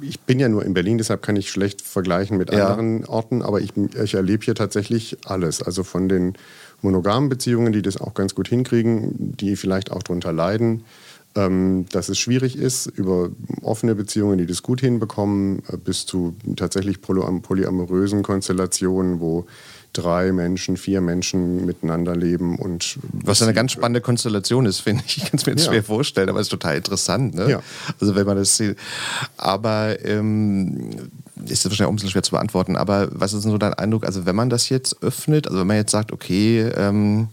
[0.00, 2.68] ich bin ja nur in Berlin, deshalb kann ich schlecht vergleichen mit ja.
[2.68, 5.62] anderen Orten, aber ich, ich erlebe hier tatsächlich alles.
[5.62, 6.34] Also von den
[6.80, 10.84] monogamen Beziehungen, die das auch ganz gut hinkriegen, die vielleicht auch darunter leiden,
[11.34, 13.30] ähm, dass es schwierig ist, über
[13.62, 19.46] offene Beziehungen, die das gut hinbekommen, äh, bis zu tatsächlich polyamorösen Konstellationen, wo
[19.92, 25.18] drei Menschen, vier Menschen miteinander leben und was eine ganz spannende Konstellation ist, finde ich.
[25.18, 25.72] Ich kann es mir jetzt ja.
[25.72, 27.34] schwer vorstellen, aber es ist total interessant.
[27.34, 27.50] Ne?
[27.50, 27.62] Ja.
[28.00, 28.76] Also wenn man das sieht.
[29.36, 31.10] Aber ähm,
[31.46, 32.76] ist das wahrscheinlich auch ein bisschen schwer zu beantworten.
[32.76, 34.04] Aber was ist denn so dein Eindruck?
[34.04, 37.28] Also wenn man das jetzt öffnet, also wenn man jetzt sagt, okay, ähm,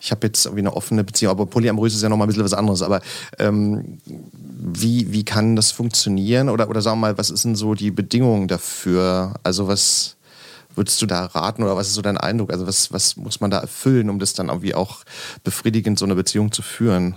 [0.00, 2.54] ich habe jetzt irgendwie eine offene Beziehung, aber polyamorös ist ja nochmal ein bisschen was
[2.54, 2.82] anderes.
[2.82, 3.00] Aber
[3.38, 6.48] ähm, wie, wie kann das funktionieren?
[6.48, 9.34] Oder, oder sagen wir mal, was ist denn so die Bedingungen dafür?
[9.42, 10.15] Also was
[10.76, 12.52] würdest du da raten oder was ist so dein Eindruck?
[12.52, 15.04] Also was, was muss man da erfüllen, um das dann irgendwie auch
[15.42, 17.16] befriedigend so eine Beziehung zu führen?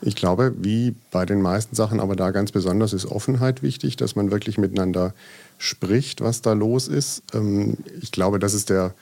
[0.00, 4.14] Ich glaube, wie bei den meisten Sachen, aber da ganz besonders ist Offenheit wichtig, dass
[4.14, 5.12] man wirklich miteinander
[5.58, 7.22] spricht, was da los ist.
[7.34, 8.94] Ähm, ich glaube, das ist der,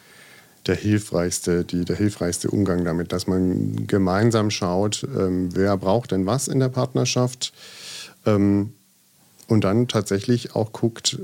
[0.66, 6.24] der, hilfreichste, die, der hilfreichste Umgang damit, dass man gemeinsam schaut, ähm, wer braucht denn
[6.24, 7.52] was in der Partnerschaft
[8.24, 8.72] ähm,
[9.48, 11.18] und dann tatsächlich auch guckt,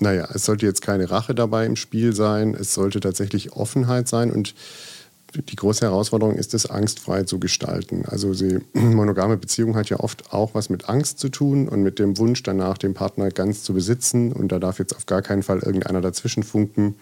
[0.00, 4.30] naja, es sollte jetzt keine Rache dabei im Spiel sein, es sollte tatsächlich Offenheit sein
[4.30, 4.54] und
[5.34, 8.04] die große Herausforderung ist es, angstfrei zu gestalten.
[8.06, 11.98] Also die monogame Beziehung hat ja oft auch was mit Angst zu tun und mit
[11.98, 14.32] dem Wunsch danach, den Partner ganz zu besitzen.
[14.32, 16.96] Und da darf jetzt auf gar keinen Fall irgendeiner dazwischen funken.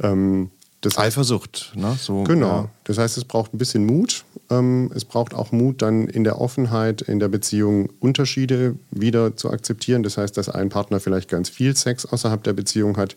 [0.00, 1.96] Ähm, das Eifersucht, ne?
[2.00, 2.46] So, genau.
[2.46, 2.70] Ja.
[2.84, 4.24] Das heißt, es braucht ein bisschen Mut.
[4.48, 9.50] Ähm, es braucht auch Mut, dann in der Offenheit in der Beziehung Unterschiede wieder zu
[9.50, 10.04] akzeptieren.
[10.04, 13.16] Das heißt, dass ein Partner vielleicht ganz viel Sex außerhalb der Beziehung hat,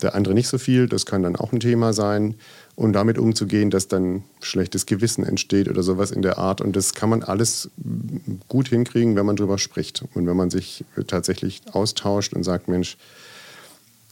[0.00, 0.88] der andere nicht so viel.
[0.88, 2.36] Das kann dann auch ein Thema sein.
[2.74, 6.60] Und damit umzugehen, dass dann schlechtes Gewissen entsteht oder sowas in der Art.
[6.60, 7.70] Und das kann man alles
[8.46, 10.04] gut hinkriegen, wenn man drüber spricht.
[10.14, 12.96] Und wenn man sich tatsächlich austauscht und sagt, Mensch,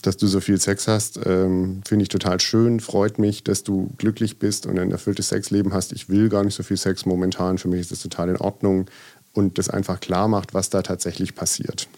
[0.06, 3.90] dass du so viel Sex hast, ähm, finde ich total schön, freut mich, dass du
[3.98, 5.92] glücklich bist und ein erfülltes Sexleben hast.
[5.92, 8.86] Ich will gar nicht so viel Sex momentan, für mich ist das total in Ordnung
[9.32, 11.88] und das einfach klar macht, was da tatsächlich passiert.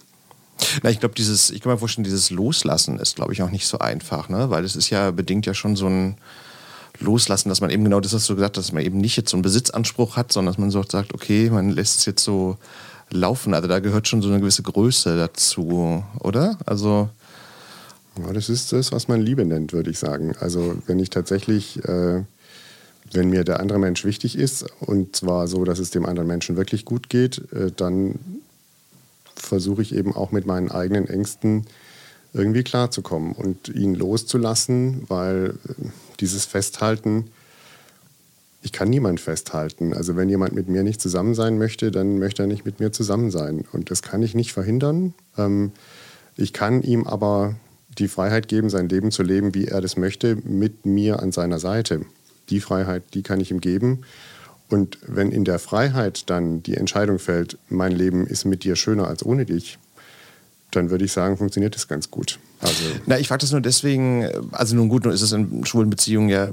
[0.83, 3.66] Na, ich glaube, dieses, ich kann mir vorstellen, dieses Loslassen ist, glaube ich, auch nicht
[3.66, 4.51] so einfach, ne?
[4.51, 6.16] Weil es ist ja bedingt ja schon so ein
[6.99, 9.31] Loslassen, dass man eben genau das, was du gesagt hast, dass man eben nicht jetzt
[9.31, 12.57] so einen Besitzanspruch hat, sondern dass man so sagt, okay, man lässt es jetzt so
[13.11, 13.55] laufen.
[13.55, 16.59] Also da gehört schon so eine gewisse Größe dazu, oder?
[16.66, 17.11] Also.
[18.22, 20.35] Ja, das ist das, was man Liebe nennt, würde ich sagen.
[20.40, 22.22] Also wenn ich tatsächlich, äh,
[23.12, 26.57] wenn mir der andere Mensch wichtig ist und zwar so, dass es dem anderen Menschen
[26.57, 28.18] wirklich gut geht, äh, dann
[29.35, 31.66] versuche ich eben auch mit meinen eigenen Ängsten
[32.33, 35.85] irgendwie klarzukommen und ihn loszulassen, weil äh,
[36.20, 37.31] dieses Festhalten,
[38.62, 39.94] ich kann niemand festhalten.
[39.94, 42.90] Also wenn jemand mit mir nicht zusammen sein möchte, dann möchte er nicht mit mir
[42.90, 43.64] zusammen sein.
[43.72, 45.14] Und das kann ich nicht verhindern.
[45.37, 45.72] Ähm,
[46.37, 47.54] ich kann ihm aber
[47.98, 51.58] die Freiheit geben, sein Leben zu leben, wie er das möchte, mit mir an seiner
[51.58, 52.02] Seite.
[52.50, 54.02] Die Freiheit, die kann ich ihm geben.
[54.68, 59.08] Und wenn in der Freiheit dann die Entscheidung fällt, mein Leben ist mit dir schöner
[59.08, 59.78] als ohne dich,
[60.70, 62.38] dann würde ich sagen, funktioniert das ganz gut.
[62.61, 65.90] Also Na, ich frage das nur deswegen, also nun gut, nun ist es in schwulen
[65.90, 66.49] Beziehungen ja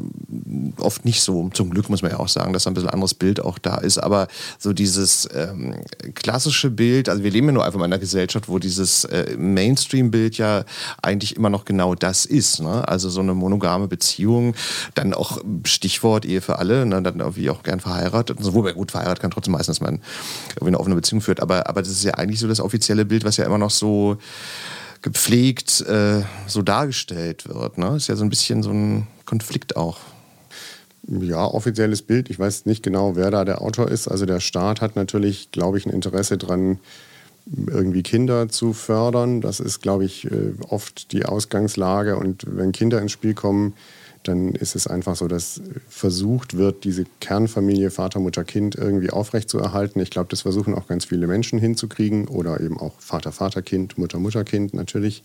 [0.77, 3.39] oft nicht so, zum Glück muss man ja auch sagen, dass ein bisschen anderes Bild
[3.39, 4.27] auch da ist, aber
[4.59, 5.75] so dieses ähm,
[6.13, 10.37] klassische Bild, also wir leben ja nur einfach in einer Gesellschaft, wo dieses äh, Mainstream-Bild
[10.37, 10.63] ja
[11.01, 12.87] eigentlich immer noch genau das ist, ne?
[12.87, 14.53] also so eine monogame Beziehung,
[14.93, 17.01] dann auch Stichwort Ehe für alle, ne?
[17.01, 20.01] dann irgendwie auch gern verheiratet, also, wobei gut verheiratet kann trotzdem meistens, dass man
[20.51, 23.23] irgendwie eine offene Beziehung führt, aber, aber das ist ja eigentlich so das offizielle Bild,
[23.23, 24.17] was ja immer noch so
[25.05, 27.77] gepflegt äh, so dargestellt wird.
[27.77, 27.95] Ne?
[27.95, 29.99] Ist ja so ein bisschen so ein Konflikt auch.
[31.07, 32.31] Ja, offizielles Bild.
[32.31, 34.07] Ich weiß nicht genau, wer da der Autor ist.
[34.07, 36.79] Also der Staat hat natürlich, glaube ich, ein Interesse daran,
[37.45, 39.41] irgendwie Kinder zu fördern.
[39.41, 42.17] Das ist, glaube ich, äh, oft die Ausgangslage.
[42.17, 43.75] Und wenn Kinder ins Spiel kommen,
[44.27, 50.01] dann ist es einfach so, dass versucht wird, diese Kernfamilie Vater, Mutter, Kind irgendwie aufrechtzuerhalten.
[50.01, 53.97] Ich glaube, das versuchen auch ganz viele Menschen hinzukriegen oder eben auch Vater, Vater, Kind,
[53.97, 55.23] Mutter, Mutter, Kind natürlich.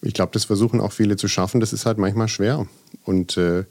[0.00, 1.60] Ich glaube, das versuchen auch viele zu schaffen.
[1.60, 2.66] Das ist halt manchmal schwer.
[3.04, 3.64] Und äh,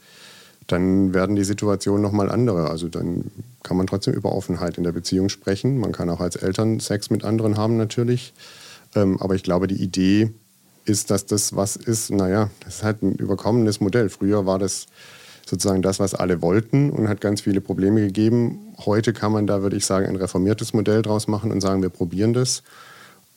[0.67, 2.69] dann werden die Situationen nochmal andere.
[2.69, 3.31] Also dann
[3.63, 5.77] kann man trotzdem über Offenheit in der Beziehung sprechen.
[5.79, 8.33] Man kann auch als Eltern Sex mit anderen haben natürlich.
[8.95, 10.31] Ähm, aber ich glaube, die Idee,
[10.87, 14.09] ist, dass das was ist, naja, das ist halt ein überkommenes Modell.
[14.09, 14.87] Früher war das
[15.45, 18.73] sozusagen das, was alle wollten und hat ganz viele Probleme gegeben.
[18.85, 21.89] Heute kann man da, würde ich sagen, ein reformiertes Modell draus machen und sagen, wir
[21.89, 22.63] probieren das.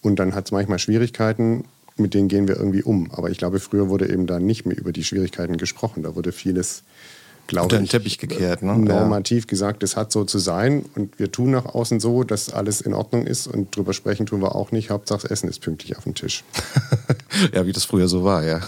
[0.02, 1.64] Und dann hat es manchmal Schwierigkeiten,
[1.96, 3.10] mit denen gehen wir irgendwie um.
[3.12, 6.02] Aber ich glaube, früher wurde eben da nicht mehr über die Schwierigkeiten gesprochen.
[6.02, 6.82] Da wurde vieles
[7.50, 8.78] glaube Unter den Teppich gekehrt, ne?
[8.78, 9.48] normativ ja.
[9.48, 12.94] gesagt, es hat so zu sein und wir tun nach außen so, dass alles in
[12.94, 14.90] Ordnung ist und drüber sprechen tun wir auch nicht.
[14.90, 16.44] Hauptsache das Essen ist pünktlich auf dem Tisch.
[17.54, 18.60] ja, wie das früher so war, ja.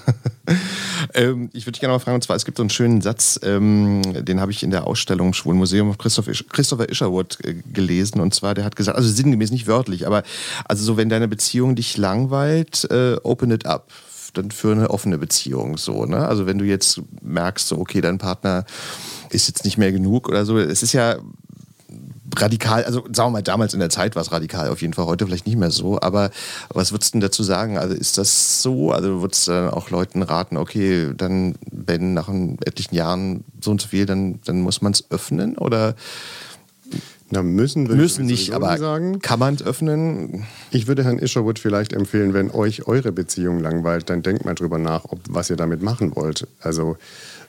[1.15, 3.39] ähm, ich würde dich gerne mal fragen, und zwar, es gibt so einen schönen Satz,
[3.43, 7.39] ähm, den habe ich in der Ausstellung im Schwulen Museum auf Christoph Isch Christopher Isherwood
[7.45, 10.25] äh, gelesen und zwar, der hat gesagt, also sinngemäß nicht wörtlich, aber
[10.65, 13.87] also so, wenn deine Beziehung dich langweilt, äh, open it up
[14.33, 16.05] dann für eine offene Beziehung so.
[16.07, 16.27] Ne?
[16.27, 18.65] Also wenn du jetzt merkst, so, okay, dein Partner
[19.31, 21.17] ist jetzt nicht mehr genug oder so, es ist ja
[22.37, 25.07] radikal, also sagen wir mal, damals in der Zeit war es radikal, auf jeden Fall
[25.07, 26.31] heute vielleicht nicht mehr so, aber
[26.71, 27.79] was würdest du denn dazu sagen?
[27.79, 28.91] Also ist das so?
[28.93, 32.29] Also würdest du dann auch Leuten raten, okay, dann, wenn nach
[32.65, 35.95] etlichen Jahren so und so viel, dann, dann muss man es öffnen oder
[37.33, 39.21] na, müssen würde müssen ich nicht, aber sagen.
[39.21, 40.45] kann man es öffnen?
[40.71, 44.77] Ich würde Herrn Isherwood vielleicht empfehlen, wenn euch eure Beziehung langweilt, dann denkt mal drüber
[44.77, 46.47] nach, ob, was ihr damit machen wollt.
[46.61, 46.99] Also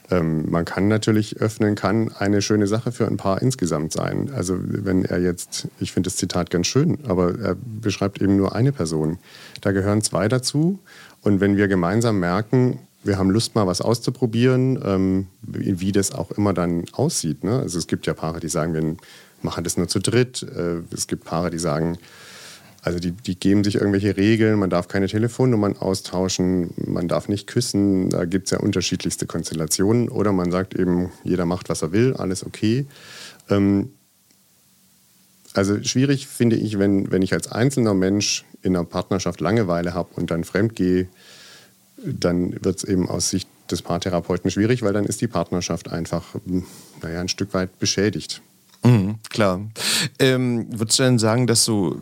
[0.10, 4.32] ähm, man kann natürlich öffnen, kann eine schöne Sache für ein Paar insgesamt sein.
[4.34, 8.56] Also wenn er jetzt, ich finde das Zitat ganz schön, aber er beschreibt eben nur
[8.56, 9.18] eine Person.
[9.60, 10.80] Da gehören zwei dazu.
[11.20, 16.14] Und wenn wir gemeinsam merken, wir haben Lust, mal was auszuprobieren, ähm, wie, wie, das
[16.14, 17.44] auch immer dann aussieht.
[17.44, 17.60] Ne?
[17.60, 18.96] Also es gibt ja Paare, die sagen, wir
[19.44, 20.44] machen das nur zu dritt.
[20.44, 21.98] Äh, es gibt Paare, die sagen,
[22.84, 27.48] also die, die geben sich irgendwelche Regeln, man darf keine Telefonnummern austauschen, man darf nicht
[27.48, 30.10] küssen, da gibt es ja unterschiedlichste Konstellationen.
[30.10, 32.86] Oder man sagt eben, jeder macht, was er will, alles okay.
[33.50, 33.94] Ähm,
[35.54, 40.10] also schwierig finde ich, wenn, wenn ich als einzelner Mensch in einer Partnerschaft Langeweile habe
[40.16, 41.08] und dann fremd gehe,
[41.98, 46.36] dann wird es eben aus Sicht des Paartherapeuten schwierig, weil dann ist die Partnerschaft einfach
[47.02, 48.42] naja, ein Stück weit beschädigt.
[48.86, 49.62] Mhm, klar.
[50.20, 51.98] Ähm, würdest du denn sagen, dass so,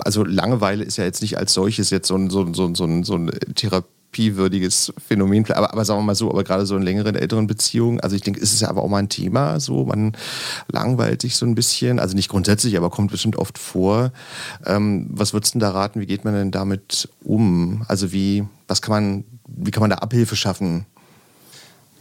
[0.00, 3.14] also Langeweile ist ja jetzt nicht als solches jetzt so ein, so, so, so, so
[3.16, 7.46] ein therapiewürdiges Phänomen, aber, aber sagen wir mal so, aber gerade so in längeren, älteren
[7.46, 10.12] Beziehungen, also ich denke, ist es ja aber auch mal ein Thema, so, man
[10.70, 14.12] langweilt sich so ein bisschen, also nicht grundsätzlich, aber kommt bestimmt oft vor.
[14.66, 17.86] Ähm, was würdest du denn da raten, wie geht man denn damit um?
[17.88, 20.84] Also wie, was kann man, wie kann man da Abhilfe schaffen?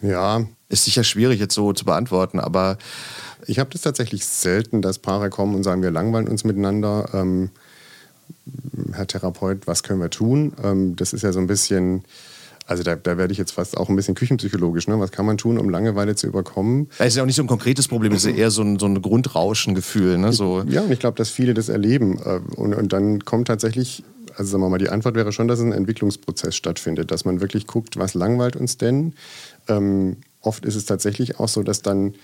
[0.01, 0.43] Ja.
[0.69, 2.77] Ist sicher schwierig jetzt so zu beantworten, aber
[3.47, 7.09] ich habe das tatsächlich selten, dass Paare kommen und sagen, wir langweilen uns miteinander.
[7.13, 7.49] Ähm,
[8.93, 10.53] Herr Therapeut, was können wir tun?
[10.63, 12.03] Ähm, das ist ja so ein bisschen,
[12.65, 14.87] also da, da werde ich jetzt fast auch ein bisschen küchenpsychologisch.
[14.87, 14.99] Ne?
[14.99, 16.89] Was kann man tun, um Langeweile zu überkommen?
[16.97, 18.85] Es ist ja auch nicht so ein konkretes Problem, es ist eher so ein, so
[18.85, 20.17] ein Grundrauschengefühl.
[20.17, 20.33] Ne?
[20.33, 20.63] So.
[20.67, 22.19] Ja, und ich glaube, dass viele das erleben.
[22.19, 24.03] Äh, und, und dann kommt tatsächlich,
[24.35, 27.67] also sagen wir mal, die Antwort wäre schon, dass ein Entwicklungsprozess stattfindet, dass man wirklich
[27.67, 29.13] guckt, was langweilt uns denn?
[29.67, 32.15] Ähm, oft ist es tatsächlich auch so, dass dann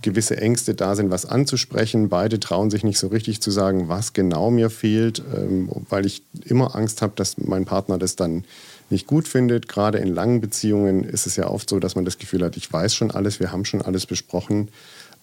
[0.00, 2.08] gewisse Ängste da sind, was anzusprechen.
[2.08, 6.22] Beide trauen sich nicht so richtig zu sagen, was genau mir fehlt, ähm, weil ich
[6.44, 8.44] immer Angst habe, dass mein Partner das dann
[8.88, 9.68] nicht gut findet.
[9.68, 12.72] Gerade in langen Beziehungen ist es ja oft so, dass man das Gefühl hat, ich
[12.72, 14.68] weiß schon alles, wir haben schon alles besprochen.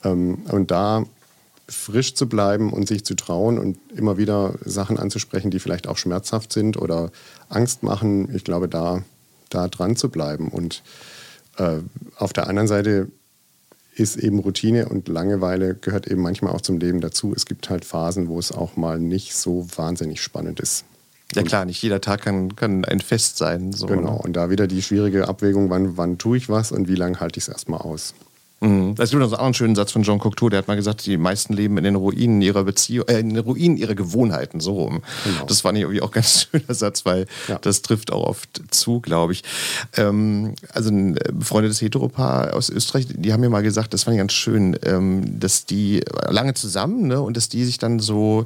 [0.03, 1.05] Ähm, und da
[1.67, 5.97] frisch zu bleiben und sich zu trauen und immer wieder Sachen anzusprechen, die vielleicht auch
[5.97, 7.11] schmerzhaft sind oder
[7.47, 9.03] Angst machen, ich glaube, da,
[9.49, 10.49] da dran zu bleiben.
[10.49, 10.83] Und
[11.57, 11.77] äh,
[12.17, 13.07] auf der anderen Seite
[13.99, 17.33] ist eben Routine und Langeweile gehört eben manchmal auch zum Leben dazu.
[17.35, 20.85] Es gibt halt Phasen, wo es auch mal nicht so wahnsinnig spannend ist.
[21.35, 23.71] Ja klar, nicht jeder Tag kann, kann ein Fest sein.
[23.71, 24.19] So, genau, ne?
[24.19, 27.37] und da wieder die schwierige Abwägung, wann, wann tue ich was und wie lange halte
[27.37, 28.15] ich es erstmal aus.
[28.61, 28.95] Mhm.
[28.97, 31.05] Es gibt noch so einen anderen schönen Satz von John Cocteau, der hat mal gesagt,
[31.05, 34.73] die meisten leben in den Ruinen ihrer Beziehung, äh, in den Ruinen ihrer Gewohnheiten, so
[34.73, 35.01] rum.
[35.23, 35.45] Genau.
[35.45, 37.57] Das fand ich irgendwie auch ein ganz schöner Satz, weil ja.
[37.59, 39.43] das trifft auch oft zu, glaube ich.
[39.95, 44.15] Ähm, also ein äh, befreundetes Heteropaar aus Österreich, die haben mir mal gesagt, das fand
[44.15, 48.45] ich ganz schön, ähm, dass die lange zusammen, ne, und dass die sich dann so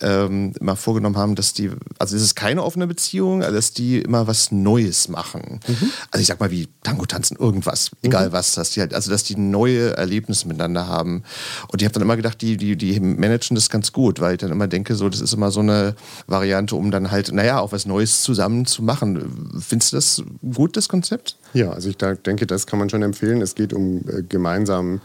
[0.00, 3.98] ähm, mal vorgenommen haben, dass die, also es ist keine offene Beziehung, also dass die
[3.98, 5.60] immer was Neues machen.
[5.66, 5.90] Mhm.
[6.10, 8.32] Also ich sag mal wie Tango tanzen, irgendwas, egal mhm.
[8.32, 11.22] was, dass die halt, also dass die neue Erlebnisse miteinander haben.
[11.68, 14.38] Und ich habe dann immer gedacht, die, die, die managen das ganz gut, weil ich
[14.38, 15.94] dann immer denke, so, das ist immer so eine
[16.26, 19.60] Variante, um dann halt, naja, auch was Neues zusammen zu machen.
[19.60, 20.22] Findest du das
[20.54, 21.36] gut, das Konzept?
[21.54, 23.40] Ja, also ich denke, das kann man schon empfehlen.
[23.42, 25.00] Es geht um äh, gemeinsam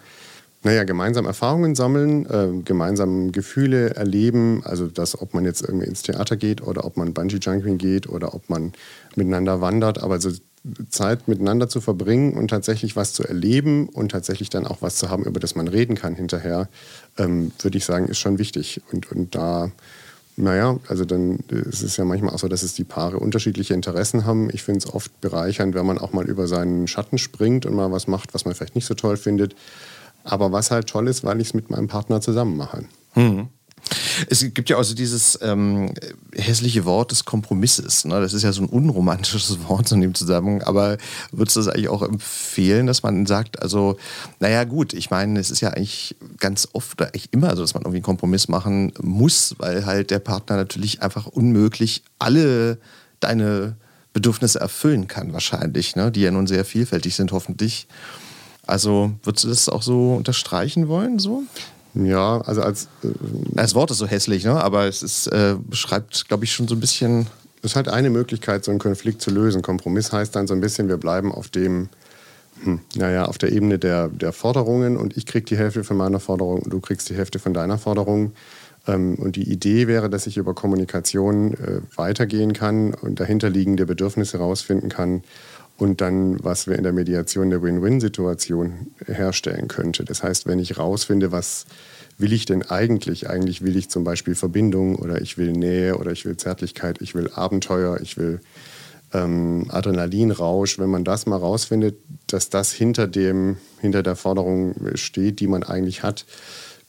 [0.64, 6.02] naja, gemeinsam Erfahrungen sammeln, äh, gemeinsam Gefühle erleben, also dass, ob man jetzt irgendwie ins
[6.02, 8.74] Theater geht oder ob man Bungee-Jumping geht oder ob man
[9.16, 10.32] miteinander wandert, aber also
[10.90, 15.10] Zeit miteinander zu verbringen und tatsächlich was zu erleben und tatsächlich dann auch was zu
[15.10, 16.70] haben, über das man reden kann hinterher,
[17.18, 18.82] ähm, würde ich sagen, ist schon wichtig.
[18.92, 19.72] Und, und da,
[20.36, 24.26] naja, also dann ist es ja manchmal auch so, dass es die Paare unterschiedliche Interessen
[24.26, 24.50] haben.
[24.52, 27.92] Ich finde es oft bereichernd, wenn man auch mal über seinen Schatten springt und mal
[27.92, 29.56] was macht, was man vielleicht nicht so toll findet.
[30.24, 32.84] Aber was halt toll ist, weil ich es mit meinem Partner zusammen mache.
[33.16, 33.48] Mhm.
[34.30, 35.94] Es gibt ja also dieses ähm,
[36.34, 38.06] hässliche Wort des Kompromisses.
[38.06, 38.20] Ne?
[38.20, 40.64] Das ist ja so ein unromantisches Wort in dem Zusammenhang.
[40.64, 40.98] Aber
[41.32, 43.98] würdest du das eigentlich auch empfehlen, dass man sagt, also,
[44.40, 47.74] naja, gut, ich meine, es ist ja eigentlich ganz oft oder eigentlich immer so, dass
[47.74, 52.78] man irgendwie einen Kompromiss machen muss, weil halt der Partner natürlich einfach unmöglich alle
[53.20, 53.76] deine
[54.14, 56.12] Bedürfnisse erfüllen kann, wahrscheinlich, ne?
[56.12, 57.88] die ja nun sehr vielfältig sind, hoffentlich.
[58.66, 61.20] Also würdest du das auch so unterstreichen wollen?
[61.20, 61.44] So?
[61.94, 62.86] Ja, also als.
[63.04, 63.08] Äh,
[63.54, 64.64] das Wort ist so hässlich, ne?
[64.64, 67.28] aber es ist, äh, beschreibt, glaube ich, schon so ein bisschen.
[67.62, 69.62] Es ist halt eine Möglichkeit, so einen Konflikt zu lösen.
[69.62, 71.90] Kompromiss heißt dann so ein bisschen, wir bleiben auf dem,
[72.64, 76.20] hm, naja, auf der Ebene der, der Forderungen und ich kriege die Hälfte von meiner
[76.20, 78.34] Forderung und du kriegst die Hälfte von deiner Forderung.
[78.88, 84.38] Ähm, und die Idee wäre, dass ich über Kommunikation äh, weitergehen kann und dahinterliegende Bedürfnisse
[84.38, 85.24] herausfinden kann
[85.78, 90.04] und dann, was wir in der Mediation der Win-Win-Situation herstellen könnte.
[90.04, 91.66] Das heißt, wenn ich rausfinde, was
[92.18, 93.30] will ich denn eigentlich?
[93.30, 97.14] Eigentlich will ich zum Beispiel Verbindung oder ich will Nähe oder ich will Zärtlichkeit, ich
[97.14, 98.40] will Abenteuer, ich will
[99.14, 100.80] ähm, Adrenalinrausch.
[100.80, 105.62] Wenn man das mal rausfindet, dass das hinter, dem, hinter der Forderung steht, die man
[105.64, 106.26] eigentlich hat,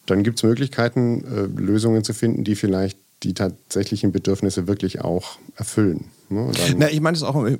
[0.07, 5.38] dann gibt es Möglichkeiten, äh, Lösungen zu finden, die vielleicht die tatsächlichen Bedürfnisse wirklich auch
[5.57, 6.07] erfüllen.
[6.31, 6.53] Ne?
[6.77, 7.59] Na, ich meine es auch, also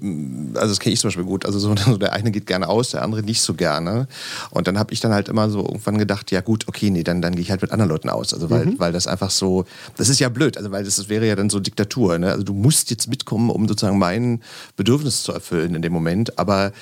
[0.53, 1.47] das kenne ich zum Beispiel gut.
[1.47, 4.09] Also so, der eine geht gerne aus, der andere nicht so gerne.
[4.51, 7.23] Und dann habe ich dann halt immer so irgendwann gedacht, ja gut, okay, nee, dann,
[7.23, 8.35] dann gehe ich halt mit anderen Leuten aus.
[8.35, 8.79] Also weil, mhm.
[8.79, 9.65] weil das einfach so,
[9.97, 12.19] das ist ja blöd, also weil das, das wäre ja dann so Diktatur.
[12.19, 12.31] Ne?
[12.31, 14.43] Also du musst jetzt mitkommen, um sozusagen mein
[14.77, 16.39] Bedürfnis zu erfüllen in dem Moment.
[16.39, 16.73] Aber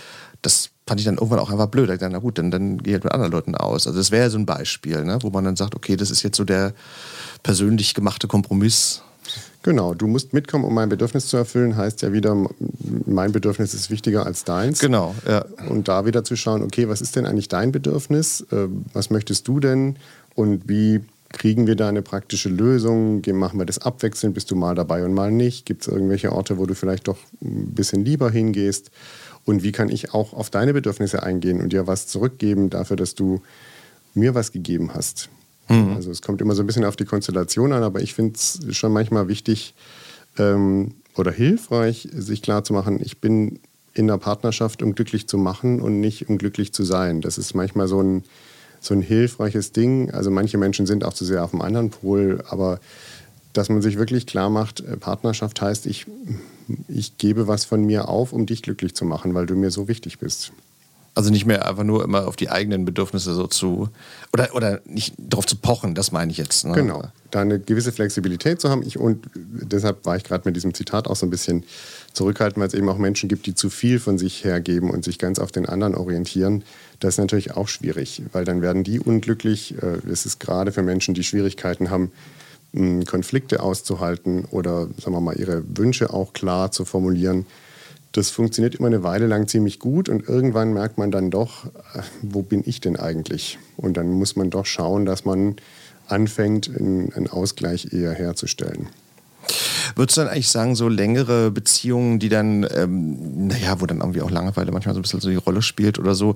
[0.42, 1.90] das fand ich dann irgendwann auch einfach blöd.
[1.90, 3.87] Ich dachte, na gut, dann, dann gehe ich halt mit anderen Leuten aus.
[3.87, 5.18] Also das wäre ja so ein Beispiel, ne?
[5.22, 6.75] wo man dann sagt, okay, das ist jetzt so der
[7.42, 9.03] persönlich gemachte Kompromiss.
[9.66, 12.37] Genau, du musst mitkommen, um mein Bedürfnis zu erfüllen, heißt ja wieder,
[13.05, 14.79] mein Bedürfnis ist wichtiger als deins.
[14.79, 15.44] Genau, ja.
[15.68, 18.42] Und da wieder zu schauen, okay, was ist denn eigentlich dein Bedürfnis?
[18.52, 19.96] Äh, was möchtest du denn?
[20.37, 21.00] Und wie
[21.31, 23.22] kriegen wir da eine praktische Lösung?
[23.32, 24.34] Machen wir das abwechselnd?
[24.34, 25.66] Bist du mal dabei und mal nicht?
[25.66, 28.93] Gibt es irgendwelche Orte, wo du vielleicht doch ein bisschen lieber hingehst?
[29.45, 33.16] Und wie kann ich auch auf deine Bedürfnisse eingehen und dir was zurückgeben dafür, dass
[33.16, 33.43] du
[34.14, 35.28] mir was gegeben hast?
[35.69, 35.95] Mhm.
[35.95, 38.61] Also es kommt immer so ein bisschen auf die Konstellation an, aber ich finde es
[38.71, 39.75] schon manchmal wichtig
[40.39, 43.59] ähm, oder hilfreich, sich klarzumachen, ich bin
[43.95, 47.23] in der Partnerschaft, um glücklich zu machen und nicht um glücklich zu sein.
[47.23, 48.25] Das ist manchmal so ein,
[48.79, 50.11] so ein hilfreiches Ding.
[50.11, 52.79] Also manche Menschen sind auch zu sehr auf dem anderen Pol, aber
[53.55, 56.07] dass man sich wirklich klar macht, äh, Partnerschaft heißt, ich,
[56.89, 59.89] ich gebe was von mir auf, um dich glücklich zu machen, weil du mir so
[59.89, 60.53] wichtig bist.
[61.17, 63.89] Also nicht mehr einfach nur immer auf die eigenen Bedürfnisse so zu,
[64.35, 66.67] oder, oder nicht darauf zu pochen, das meine ich jetzt.
[66.67, 66.75] Ne?
[66.75, 68.83] Genau, da eine gewisse Flexibilität zu haben.
[68.83, 71.64] Ich, und deshalb war ich gerade mit diesem Zitat auch so ein bisschen
[72.12, 75.19] zurückhaltend, weil es eben auch Menschen gibt, die zu viel von sich hergeben und sich
[75.19, 76.64] ganz auf den anderen orientieren.
[77.01, 79.75] Das ist natürlich auch schwierig, weil dann werden die unglücklich.
[79.83, 82.12] Äh, es ist gerade für Menschen, die Schwierigkeiten haben,
[83.07, 87.47] Konflikte auszuhalten oder sagen wir mal ihre Wünsche auch klar zu formulieren
[88.17, 92.03] das funktioniert immer eine Weile lang ziemlich gut und irgendwann merkt man dann doch, äh,
[92.23, 93.59] wo bin ich denn eigentlich?
[93.77, 95.57] Und dann muss man doch schauen, dass man
[96.09, 98.89] anfängt, einen Ausgleich eher herzustellen.
[99.97, 104.20] Würdest du dann eigentlich sagen, so längere Beziehungen, die dann, ähm, naja, wo dann irgendwie
[104.20, 106.34] auch Langeweile manchmal so ein bisschen so die Rolle spielt oder so.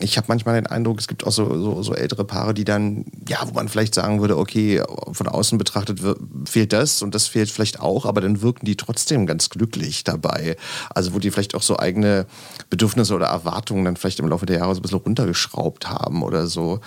[0.00, 3.04] Ich habe manchmal den Eindruck, es gibt auch so, so, so, ältere Paare, die dann,
[3.28, 4.82] ja, wo man vielleicht sagen würde, okay,
[5.12, 6.00] von außen betrachtet
[6.46, 10.56] fehlt das und das fehlt vielleicht auch, aber dann wirken die trotzdem ganz glücklich dabei.
[10.94, 12.24] Also wo die vielleicht auch so eigene
[12.70, 16.46] Bedürfnisse oder Erwartungen dann vielleicht im Laufe der Jahre so ein bisschen runtergeschraubt haben oder
[16.46, 16.80] so.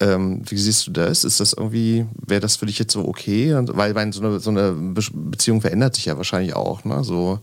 [0.00, 1.24] Ähm, wie siehst du das?
[1.24, 3.54] Ist das irgendwie, wäre das für dich jetzt so okay?
[3.54, 6.84] Weil, weil so, eine, so eine Beziehung verändert sich ja wahrscheinlich auch.
[6.84, 7.04] Ne?
[7.04, 7.38] So.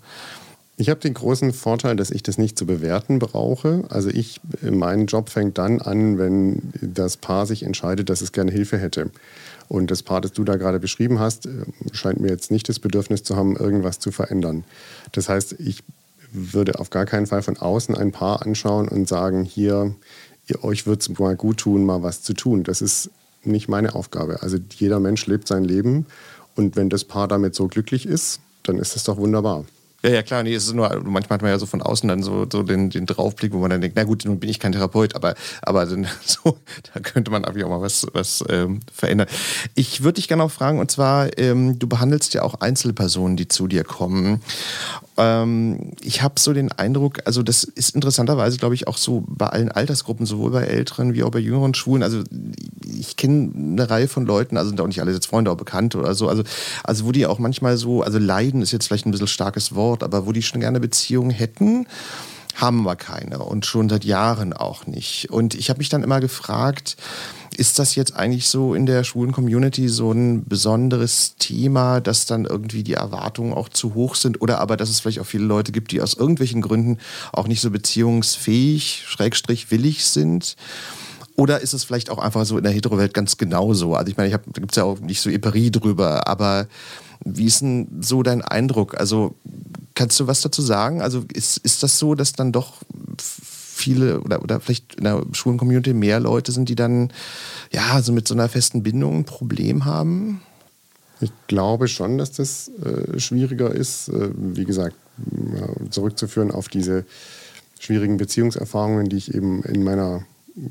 [0.75, 3.83] Ich habe den großen Vorteil, dass ich das nicht zu bewerten brauche.
[3.89, 8.51] Also ich, mein Job fängt dann an, wenn das Paar sich entscheidet, dass es gerne
[8.51, 9.11] Hilfe hätte.
[9.67, 11.49] Und das Paar, das du da gerade beschrieben hast, äh,
[11.91, 14.63] scheint mir jetzt nicht das Bedürfnis zu haben, irgendwas zu verändern.
[15.11, 15.83] Das heißt, ich
[16.31, 19.95] würde auf gar keinen Fall von außen ein Paar anschauen und sagen, hier,
[20.47, 22.63] ihr, euch wird es mal gut tun, mal was zu tun.
[22.63, 23.09] Das ist
[23.43, 24.41] nicht meine Aufgabe.
[24.41, 26.05] Also jeder Mensch lebt sein Leben
[26.55, 29.65] und wenn das Paar damit so glücklich ist, dann ist das doch wunderbar.
[30.03, 32.21] Ja, ja, klar, nee, es ist nur, manchmal hat man ja so von außen dann
[32.21, 34.71] so, so den, den Draufblick, wo man dann denkt, na gut, nun bin ich kein
[34.71, 35.33] Therapeut, aber,
[35.63, 36.57] aber dann, so,
[36.93, 39.27] da könnte man auch mal was, was ähm, verändern.
[39.73, 43.47] Ich würde dich gerne auch fragen, und zwar, ähm, du behandelst ja auch Einzelpersonen, die
[43.47, 44.41] zu dir kommen.
[45.17, 49.47] Ähm, ich habe so den Eindruck, also das ist interessanterweise, glaube ich, auch so bei
[49.47, 52.03] allen Altersgruppen, sowohl bei älteren wie auch bei jüngeren Schwulen.
[52.03, 52.21] Also
[52.99, 55.97] ich kenne eine Reihe von Leuten, also sind auch nicht alle jetzt Freunde, auch Bekannte
[55.97, 56.43] oder so, also,
[56.83, 60.03] also wo die auch manchmal so, also leiden ist jetzt vielleicht ein bisschen starkes Wort,
[60.03, 61.87] aber wo die schon gerne Beziehungen hätten
[62.57, 65.29] haben wir keine und schon seit Jahren auch nicht.
[65.29, 66.97] Und ich habe mich dann immer gefragt,
[67.55, 72.45] ist das jetzt eigentlich so in der schwulen Community so ein besonderes Thema, dass dann
[72.45, 75.71] irgendwie die Erwartungen auch zu hoch sind oder aber, dass es vielleicht auch viele Leute
[75.71, 76.97] gibt, die aus irgendwelchen Gründen
[77.31, 80.55] auch nicht so beziehungsfähig, schrägstrich willig sind?
[81.37, 83.93] Oder ist es vielleicht auch einfach so in der Hetero-Welt ganz genauso?
[83.95, 86.67] Also ich meine, ich hab, da gibt es ja auch nicht so Eperie drüber, aber
[87.23, 88.99] wie ist denn so dein Eindruck?
[88.99, 89.35] Also
[89.93, 91.01] kannst du was dazu sagen?
[91.01, 92.73] Also ist, ist das so, dass dann doch
[93.19, 97.13] viele oder, oder vielleicht in der schwulen Community mehr Leute sind, die dann
[97.71, 100.41] ja so mit so einer festen Bindung ein Problem haben?
[101.21, 104.09] Ich glaube schon, dass das äh, schwieriger ist.
[104.09, 104.95] Äh, wie gesagt,
[105.89, 107.05] zurückzuführen auf diese
[107.79, 110.25] schwierigen Beziehungserfahrungen, die ich eben in meiner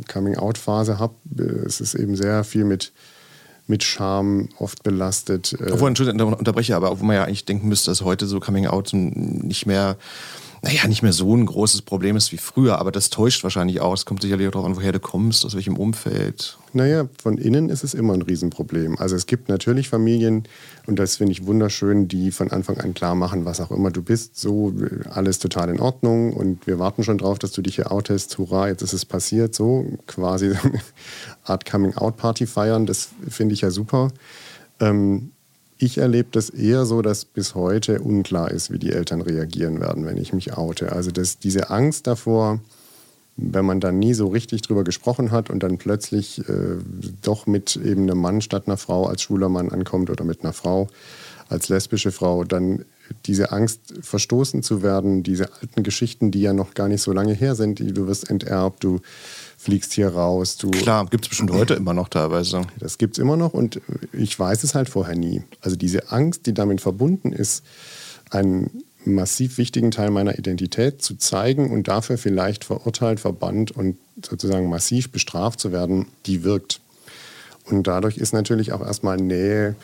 [0.08, 1.14] Coming-out-Phase habe.
[1.66, 2.92] Es ist eben sehr viel mit,
[3.66, 5.54] mit Scham oft belastet.
[5.60, 5.72] Äh.
[5.72, 9.66] Obwohl, Entschuldigung, unterbreche, aber obwohl man ja eigentlich denken müsste, dass heute so Coming-out nicht
[9.66, 9.96] mehr
[10.62, 13.92] naja, nicht mehr so ein großes Problem ist wie früher, aber das täuscht wahrscheinlich auch.
[13.92, 16.58] Es kommt sicherlich auch darauf an, woher du kommst, aus welchem Umfeld.
[16.72, 18.98] Naja, von innen ist es immer ein Riesenproblem.
[18.98, 20.44] Also es gibt natürlich Familien,
[20.86, 24.02] und das finde ich wunderschön, die von Anfang an klar machen, was auch immer du
[24.02, 24.72] bist, so
[25.10, 28.68] alles total in Ordnung und wir warten schon drauf, dass du dich hier outest, hurra,
[28.68, 30.80] jetzt ist es passiert, so quasi eine
[31.44, 34.08] Art Coming-out-Party feiern, das finde ich ja super.
[34.80, 35.32] Ähm,
[35.78, 40.06] ich erlebe das eher so, dass bis heute unklar ist, wie die Eltern reagieren werden,
[40.06, 40.92] wenn ich mich oute.
[40.92, 42.60] Also dass diese Angst davor,
[43.36, 46.76] wenn man dann nie so richtig drüber gesprochen hat und dann plötzlich äh,
[47.22, 50.54] doch mit eben einem Mann statt einer Frau als schwuler Mann ankommt oder mit einer
[50.54, 50.88] Frau
[51.48, 52.84] als lesbische Frau, dann
[53.26, 57.34] diese Angst, verstoßen zu werden, diese alten Geschichten, die ja noch gar nicht so lange
[57.34, 59.00] her sind, die, du wirst enterbt, du
[59.66, 60.56] fliegst hier raus.
[60.58, 62.62] Du Klar, gibt es bestimmt heute immer noch teilweise.
[62.78, 63.80] Das gibt es immer noch und
[64.12, 65.42] ich weiß es halt vorher nie.
[65.60, 67.64] Also diese Angst, die damit verbunden ist,
[68.30, 74.68] einen massiv wichtigen Teil meiner Identität zu zeigen und dafür vielleicht verurteilt, verbannt und sozusagen
[74.68, 76.80] massiv bestraft zu werden, die wirkt.
[77.64, 79.74] Und dadurch ist natürlich auch erstmal Nähe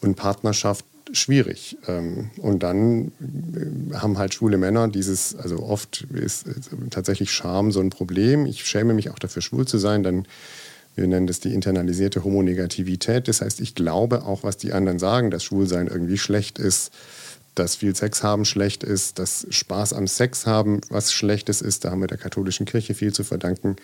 [0.00, 1.76] und Partnerschaft schwierig.
[1.86, 6.46] Ähm, und dann äh, haben halt schwule Männer dieses, also oft ist
[6.90, 8.46] tatsächlich Scham so ein Problem.
[8.46, 10.02] Ich schäme mich auch dafür, schwul zu sein.
[10.02, 10.26] Dann,
[10.94, 13.28] wir nennen das die internalisierte Homonegativität.
[13.28, 16.92] Das heißt, ich glaube auch, was die anderen sagen, dass Schwulsein irgendwie schlecht ist,
[17.56, 21.84] dass viel Sex haben schlecht ist, dass Spaß am Sex haben was Schlechtes ist.
[21.84, 23.76] Da haben wir der katholischen Kirche viel zu verdanken,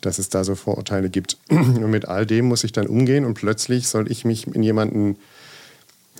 [0.00, 1.38] dass es da so Vorurteile gibt.
[1.48, 5.16] Und mit all dem muss ich dann umgehen und plötzlich soll ich mich in jemanden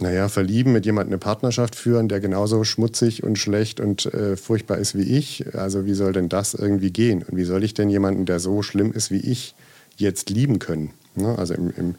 [0.01, 4.78] naja, verlieben, mit jemandem eine Partnerschaft führen, der genauso schmutzig und schlecht und äh, furchtbar
[4.78, 5.55] ist wie ich.
[5.55, 7.22] Also wie soll denn das irgendwie gehen?
[7.22, 9.55] Und wie soll ich denn jemanden, der so schlimm ist wie ich,
[9.96, 10.90] jetzt lieben können?
[11.14, 11.38] Ne?
[11.38, 11.94] Also im, im,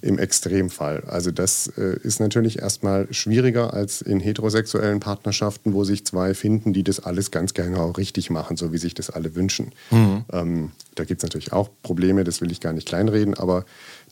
[0.00, 1.02] im Extremfall.
[1.06, 6.72] Also das äh, ist natürlich erstmal schwieriger als in heterosexuellen Partnerschaften, wo sich zwei finden,
[6.72, 9.72] die das alles ganz gerne auch richtig machen, so wie sich das alle wünschen.
[9.90, 10.24] Mhm.
[10.32, 13.64] Ähm, da gibt es natürlich auch Probleme, das will ich gar nicht kleinreden, aber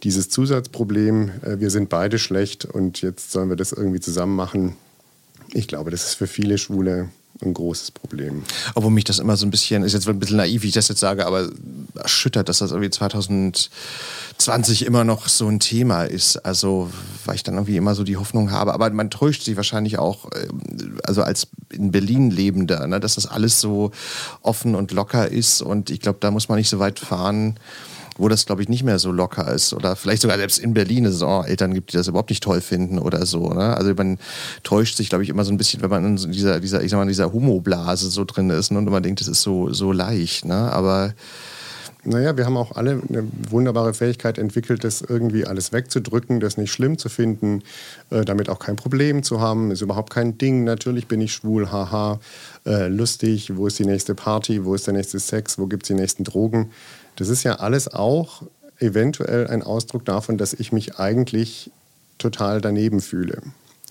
[0.02, 4.76] dieses Zusatzproblem, äh, wir sind beide schlecht und jetzt sollen wir das irgendwie zusammen machen,
[5.52, 7.08] ich glaube, das ist für viele Schwule
[7.42, 8.44] ein großes Problem.
[8.74, 10.88] Obwohl mich das immer so ein bisschen, ist jetzt ein bisschen naiv, wie ich das
[10.88, 11.48] jetzt sage, aber
[11.94, 16.36] erschüttert, dass das irgendwie 2020 immer noch so ein Thema ist.
[16.38, 16.90] Also,
[17.24, 18.72] weil ich dann irgendwie immer so die Hoffnung habe.
[18.74, 20.48] Aber man täuscht sich wahrscheinlich auch, äh,
[21.04, 23.90] also als in Berlin Lebender, ne, dass das alles so
[24.42, 25.62] offen und locker ist.
[25.62, 27.58] Und ich glaube, da muss man nicht so weit fahren
[28.18, 29.72] wo das, glaube ich, nicht mehr so locker ist.
[29.72, 32.60] Oder vielleicht sogar selbst in Berlin es oh, Eltern gibt, die das überhaupt nicht toll
[32.60, 33.50] finden oder so.
[33.50, 33.76] Ne?
[33.76, 34.18] Also man
[34.62, 36.98] täuscht sich, glaube ich, immer so ein bisschen, wenn man in dieser, dieser, ich sag
[36.98, 38.78] mal, dieser Humoblase so drin ist ne?
[38.78, 40.44] und man denkt, es ist so, so leicht.
[40.44, 40.54] Ne?
[40.54, 41.14] Aber
[42.06, 46.72] naja, wir haben auch alle eine wunderbare Fähigkeit entwickelt, das irgendwie alles wegzudrücken, das nicht
[46.72, 47.62] schlimm zu finden,
[48.10, 50.62] äh, damit auch kein Problem zu haben, ist überhaupt kein Ding.
[50.62, 52.20] Natürlich bin ich schwul, haha,
[52.64, 55.88] äh, lustig, wo ist die nächste Party, wo ist der nächste Sex, wo gibt es
[55.88, 56.70] die nächsten Drogen.
[57.16, 58.42] Das ist ja alles auch
[58.78, 61.70] eventuell ein Ausdruck davon, dass ich mich eigentlich
[62.18, 63.42] total daneben fühle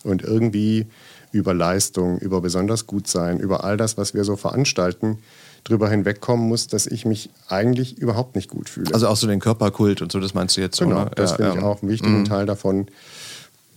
[0.03, 0.88] und irgendwie
[1.32, 5.19] über Leistung, über besonders gut sein, über all das, was wir so veranstalten,
[5.63, 8.93] drüber hinwegkommen muss, dass ich mich eigentlich überhaupt nicht gut fühle.
[8.93, 10.80] Also auch so den Körperkult und so, das meinst du jetzt?
[10.80, 11.11] Genau, oder?
[11.15, 11.57] das ja, finde ja.
[11.57, 12.26] ich auch einen wichtigen mhm.
[12.26, 12.88] Teil davon.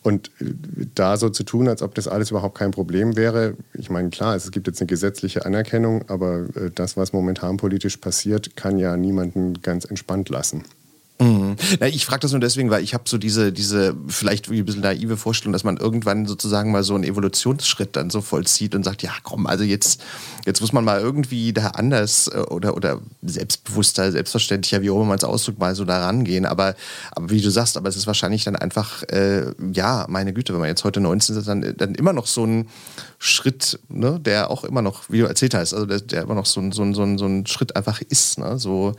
[0.09, 3.91] Und äh, da so zu tun, als ob das alles überhaupt kein Problem wäre, ich
[3.91, 8.57] meine, klar, es gibt jetzt eine gesetzliche Anerkennung, aber äh, das, was momentan politisch passiert,
[8.57, 10.65] kann ja niemanden ganz entspannt lassen.
[11.21, 11.57] Mhm.
[11.81, 14.83] Na, ich frage das nur deswegen, weil ich habe so diese, diese vielleicht ein bisschen
[14.83, 19.03] naive Vorstellung, dass man irgendwann sozusagen mal so einen Evolutionsschritt dann so vollzieht und sagt,
[19.03, 20.01] ja komm, also jetzt,
[20.47, 25.07] jetzt muss man mal irgendwie da anders äh, oder, oder selbstbewusster, selbstverständlicher, wie auch immer
[25.07, 26.47] man es ausdrückt, mal so da rangehen.
[26.47, 26.77] Aber,
[27.11, 30.61] aber wie du sagst, aber es ist wahrscheinlich dann einfach, äh, ja, meine Güte, wenn
[30.61, 32.69] man jetzt heute 19 ist, dann, dann immer noch so ein
[33.19, 36.47] Schritt, ne, der auch immer noch, wie du erzählt hast, also der, der immer noch
[36.47, 38.39] so, so, so, so ein Schritt einfach ist.
[38.39, 38.95] Ne, so.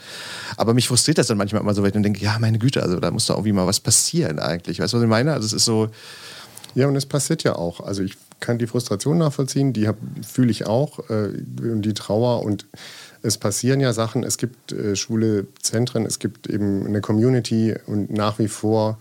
[0.58, 3.00] Aber mich frustriert das dann manchmal immer so, weil ich denke, ja, meine Güte, also
[3.00, 4.80] da muss doch irgendwie mal was passieren eigentlich.
[4.80, 5.34] Weißt du, was ich meine?
[5.34, 5.90] Also es ist so.
[6.76, 7.80] Ja, und es passiert ja auch.
[7.82, 9.90] Also ich kann die Frustration nachvollziehen, die
[10.26, 12.68] fühle ich auch, äh, die Trauer und
[13.22, 18.12] es passieren ja Sachen, es gibt äh, schwule Zentren, es gibt eben eine Community und
[18.12, 18.98] nach wie vor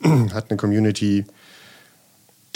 [0.32, 1.26] hat eine Community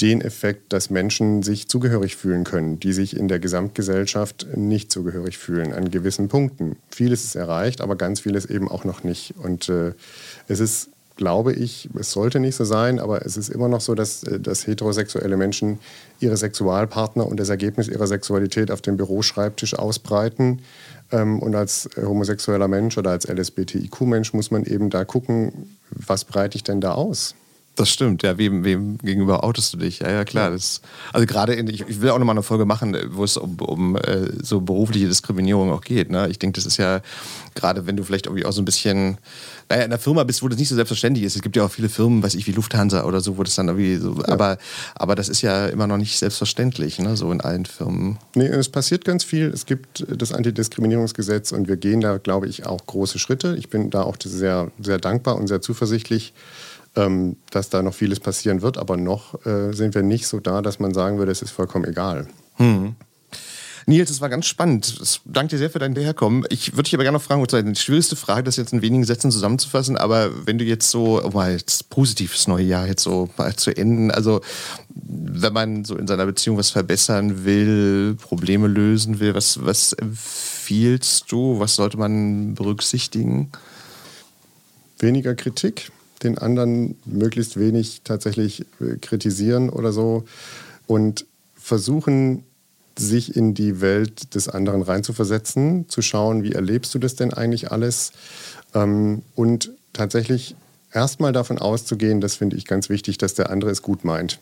[0.00, 5.38] den Effekt, dass Menschen sich zugehörig fühlen können, die sich in der Gesamtgesellschaft nicht zugehörig
[5.38, 6.76] fühlen an gewissen Punkten.
[6.90, 9.34] Vieles ist erreicht, aber ganz vieles eben auch noch nicht.
[9.42, 9.92] Und äh,
[10.48, 13.94] es ist, glaube ich, es sollte nicht so sein, aber es ist immer noch so,
[13.94, 15.78] dass, äh, dass heterosexuelle Menschen
[16.20, 20.62] ihre Sexualpartner und das Ergebnis ihrer Sexualität auf dem Büroschreibtisch ausbreiten.
[21.12, 26.56] Ähm, und als homosexueller Mensch oder als LSBTIQ-Mensch muss man eben da gucken, was breite
[26.56, 27.34] ich denn da aus?
[27.74, 28.36] Das stimmt, ja.
[28.36, 30.00] Wem, wem gegenüber outest du dich?
[30.00, 30.50] Ja, ja, klar.
[30.50, 30.82] Das,
[31.14, 33.96] also gerade, in, ich, ich, will auch nochmal eine Folge machen, wo es um, um
[33.96, 36.10] äh, so berufliche Diskriminierung auch geht.
[36.10, 36.28] Ne?
[36.28, 37.00] Ich denke, das ist ja,
[37.54, 39.16] gerade wenn du vielleicht irgendwie auch so ein bisschen,
[39.70, 41.34] naja, in einer Firma bist, wo das nicht so selbstverständlich ist.
[41.34, 43.68] Es gibt ja auch viele Firmen, weiß ich, wie Lufthansa oder so, wo das dann
[43.68, 44.28] irgendwie so, ja.
[44.28, 44.58] aber,
[44.94, 47.16] aber das ist ja immer noch nicht selbstverständlich, ne?
[47.16, 48.18] so in allen Firmen.
[48.34, 49.46] Nee, es passiert ganz viel.
[49.46, 53.56] Es gibt das Antidiskriminierungsgesetz und wir gehen da, glaube ich, auch große Schritte.
[53.58, 56.34] Ich bin da auch sehr, sehr dankbar und sehr zuversichtlich
[56.96, 60.62] ähm, dass da noch vieles passieren wird, aber noch äh, sind wir nicht so da,
[60.62, 62.26] dass man sagen würde, es ist vollkommen egal.
[62.56, 62.94] Hm.
[63.86, 65.20] Nils, es war ganz spannend.
[65.24, 66.44] Danke dir sehr für dein Herkommen.
[66.50, 69.30] Ich würde dich aber gerne noch fragen, die schwierigste Frage, das jetzt in wenigen Sätzen
[69.30, 73.56] zusammenzufassen, aber wenn du jetzt so, um mal jetzt positives neue Jahr jetzt so mal
[73.56, 74.40] zu enden, also
[74.88, 81.30] wenn man so in seiner Beziehung was verbessern will, Probleme lösen will, was, was empfiehlst
[81.32, 81.58] du?
[81.58, 83.50] Was sollte man berücksichtigen?
[85.00, 85.90] Weniger Kritik,
[86.24, 90.24] den anderen möglichst wenig tatsächlich äh, kritisieren oder so
[90.86, 92.44] und versuchen,
[92.98, 97.72] sich in die Welt des anderen reinzuversetzen, zu schauen, wie erlebst du das denn eigentlich
[97.72, 98.12] alles
[98.74, 100.56] ähm, und tatsächlich
[100.92, 104.40] erstmal davon auszugehen, das finde ich ganz wichtig, dass der andere es gut meint.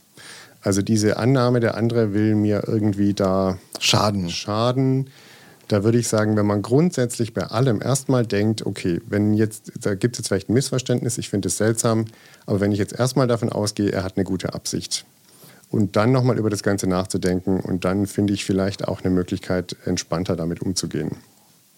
[0.62, 4.28] Also diese Annahme, der andere will mir irgendwie da schaden.
[4.28, 5.10] schaden
[5.70, 9.94] da würde ich sagen, wenn man grundsätzlich bei allem erstmal denkt, okay, wenn jetzt, da
[9.94, 12.06] gibt es jetzt vielleicht ein Missverständnis, ich finde es seltsam,
[12.44, 15.04] aber wenn ich jetzt erstmal davon ausgehe, er hat eine gute Absicht
[15.70, 19.76] und dann nochmal über das Ganze nachzudenken und dann finde ich vielleicht auch eine Möglichkeit,
[19.84, 21.12] entspannter damit umzugehen.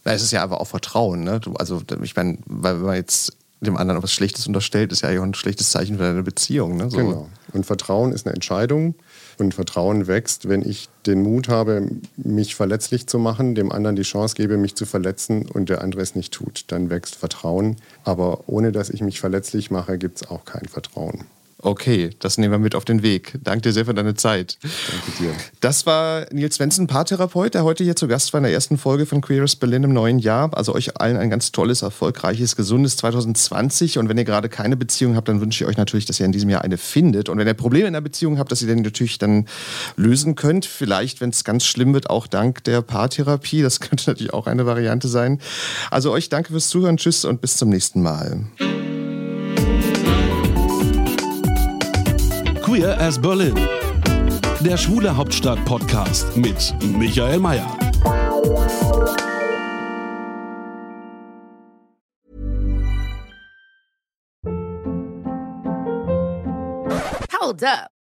[0.04, 1.38] es ist ja aber auch Vertrauen, ne?
[1.56, 5.34] also ich meine, weil man jetzt dem anderen was Schlechtes unterstellt, ist ja auch ein
[5.34, 6.76] schlechtes Zeichen für deine Beziehung.
[6.78, 6.90] Ne?
[6.90, 6.96] So.
[6.96, 7.28] Genau.
[7.52, 8.94] Und Vertrauen ist eine Entscheidung.
[9.38, 14.02] Und Vertrauen wächst, wenn ich den Mut habe, mich verletzlich zu machen, dem anderen die
[14.02, 16.64] Chance gebe, mich zu verletzen und der andere es nicht tut.
[16.68, 17.76] Dann wächst Vertrauen.
[18.04, 21.24] Aber ohne dass ich mich verletzlich mache, gibt es auch kein Vertrauen.
[21.64, 23.38] Okay, das nehmen wir mit auf den Weg.
[23.40, 24.58] Danke dir sehr für deine Zeit.
[24.62, 25.30] Danke dir.
[25.60, 29.06] Das war Nils Svensson, Paartherapeut, der heute hier zu Gast war in der ersten Folge
[29.06, 30.50] von Queers Berlin im neuen Jahr.
[30.56, 33.98] Also euch allen ein ganz tolles, erfolgreiches, gesundes 2020.
[33.98, 36.32] Und wenn ihr gerade keine Beziehung habt, dann wünsche ich euch natürlich, dass ihr in
[36.32, 37.28] diesem Jahr eine findet.
[37.28, 39.46] Und wenn ihr Probleme in der Beziehung habt, dass ihr den natürlich dann
[39.94, 40.66] lösen könnt.
[40.66, 43.62] Vielleicht, wenn es ganz schlimm wird, auch dank der Paartherapie.
[43.62, 45.38] Das könnte natürlich auch eine Variante sein.
[45.92, 46.96] Also euch danke fürs Zuhören.
[46.96, 48.46] Tschüss und bis zum nächsten Mal.
[52.72, 53.54] Queer as Berlin.
[54.60, 57.66] Der Schwule Hauptstadt Podcast mit Michael Mayer.
[67.38, 68.01] Hold up.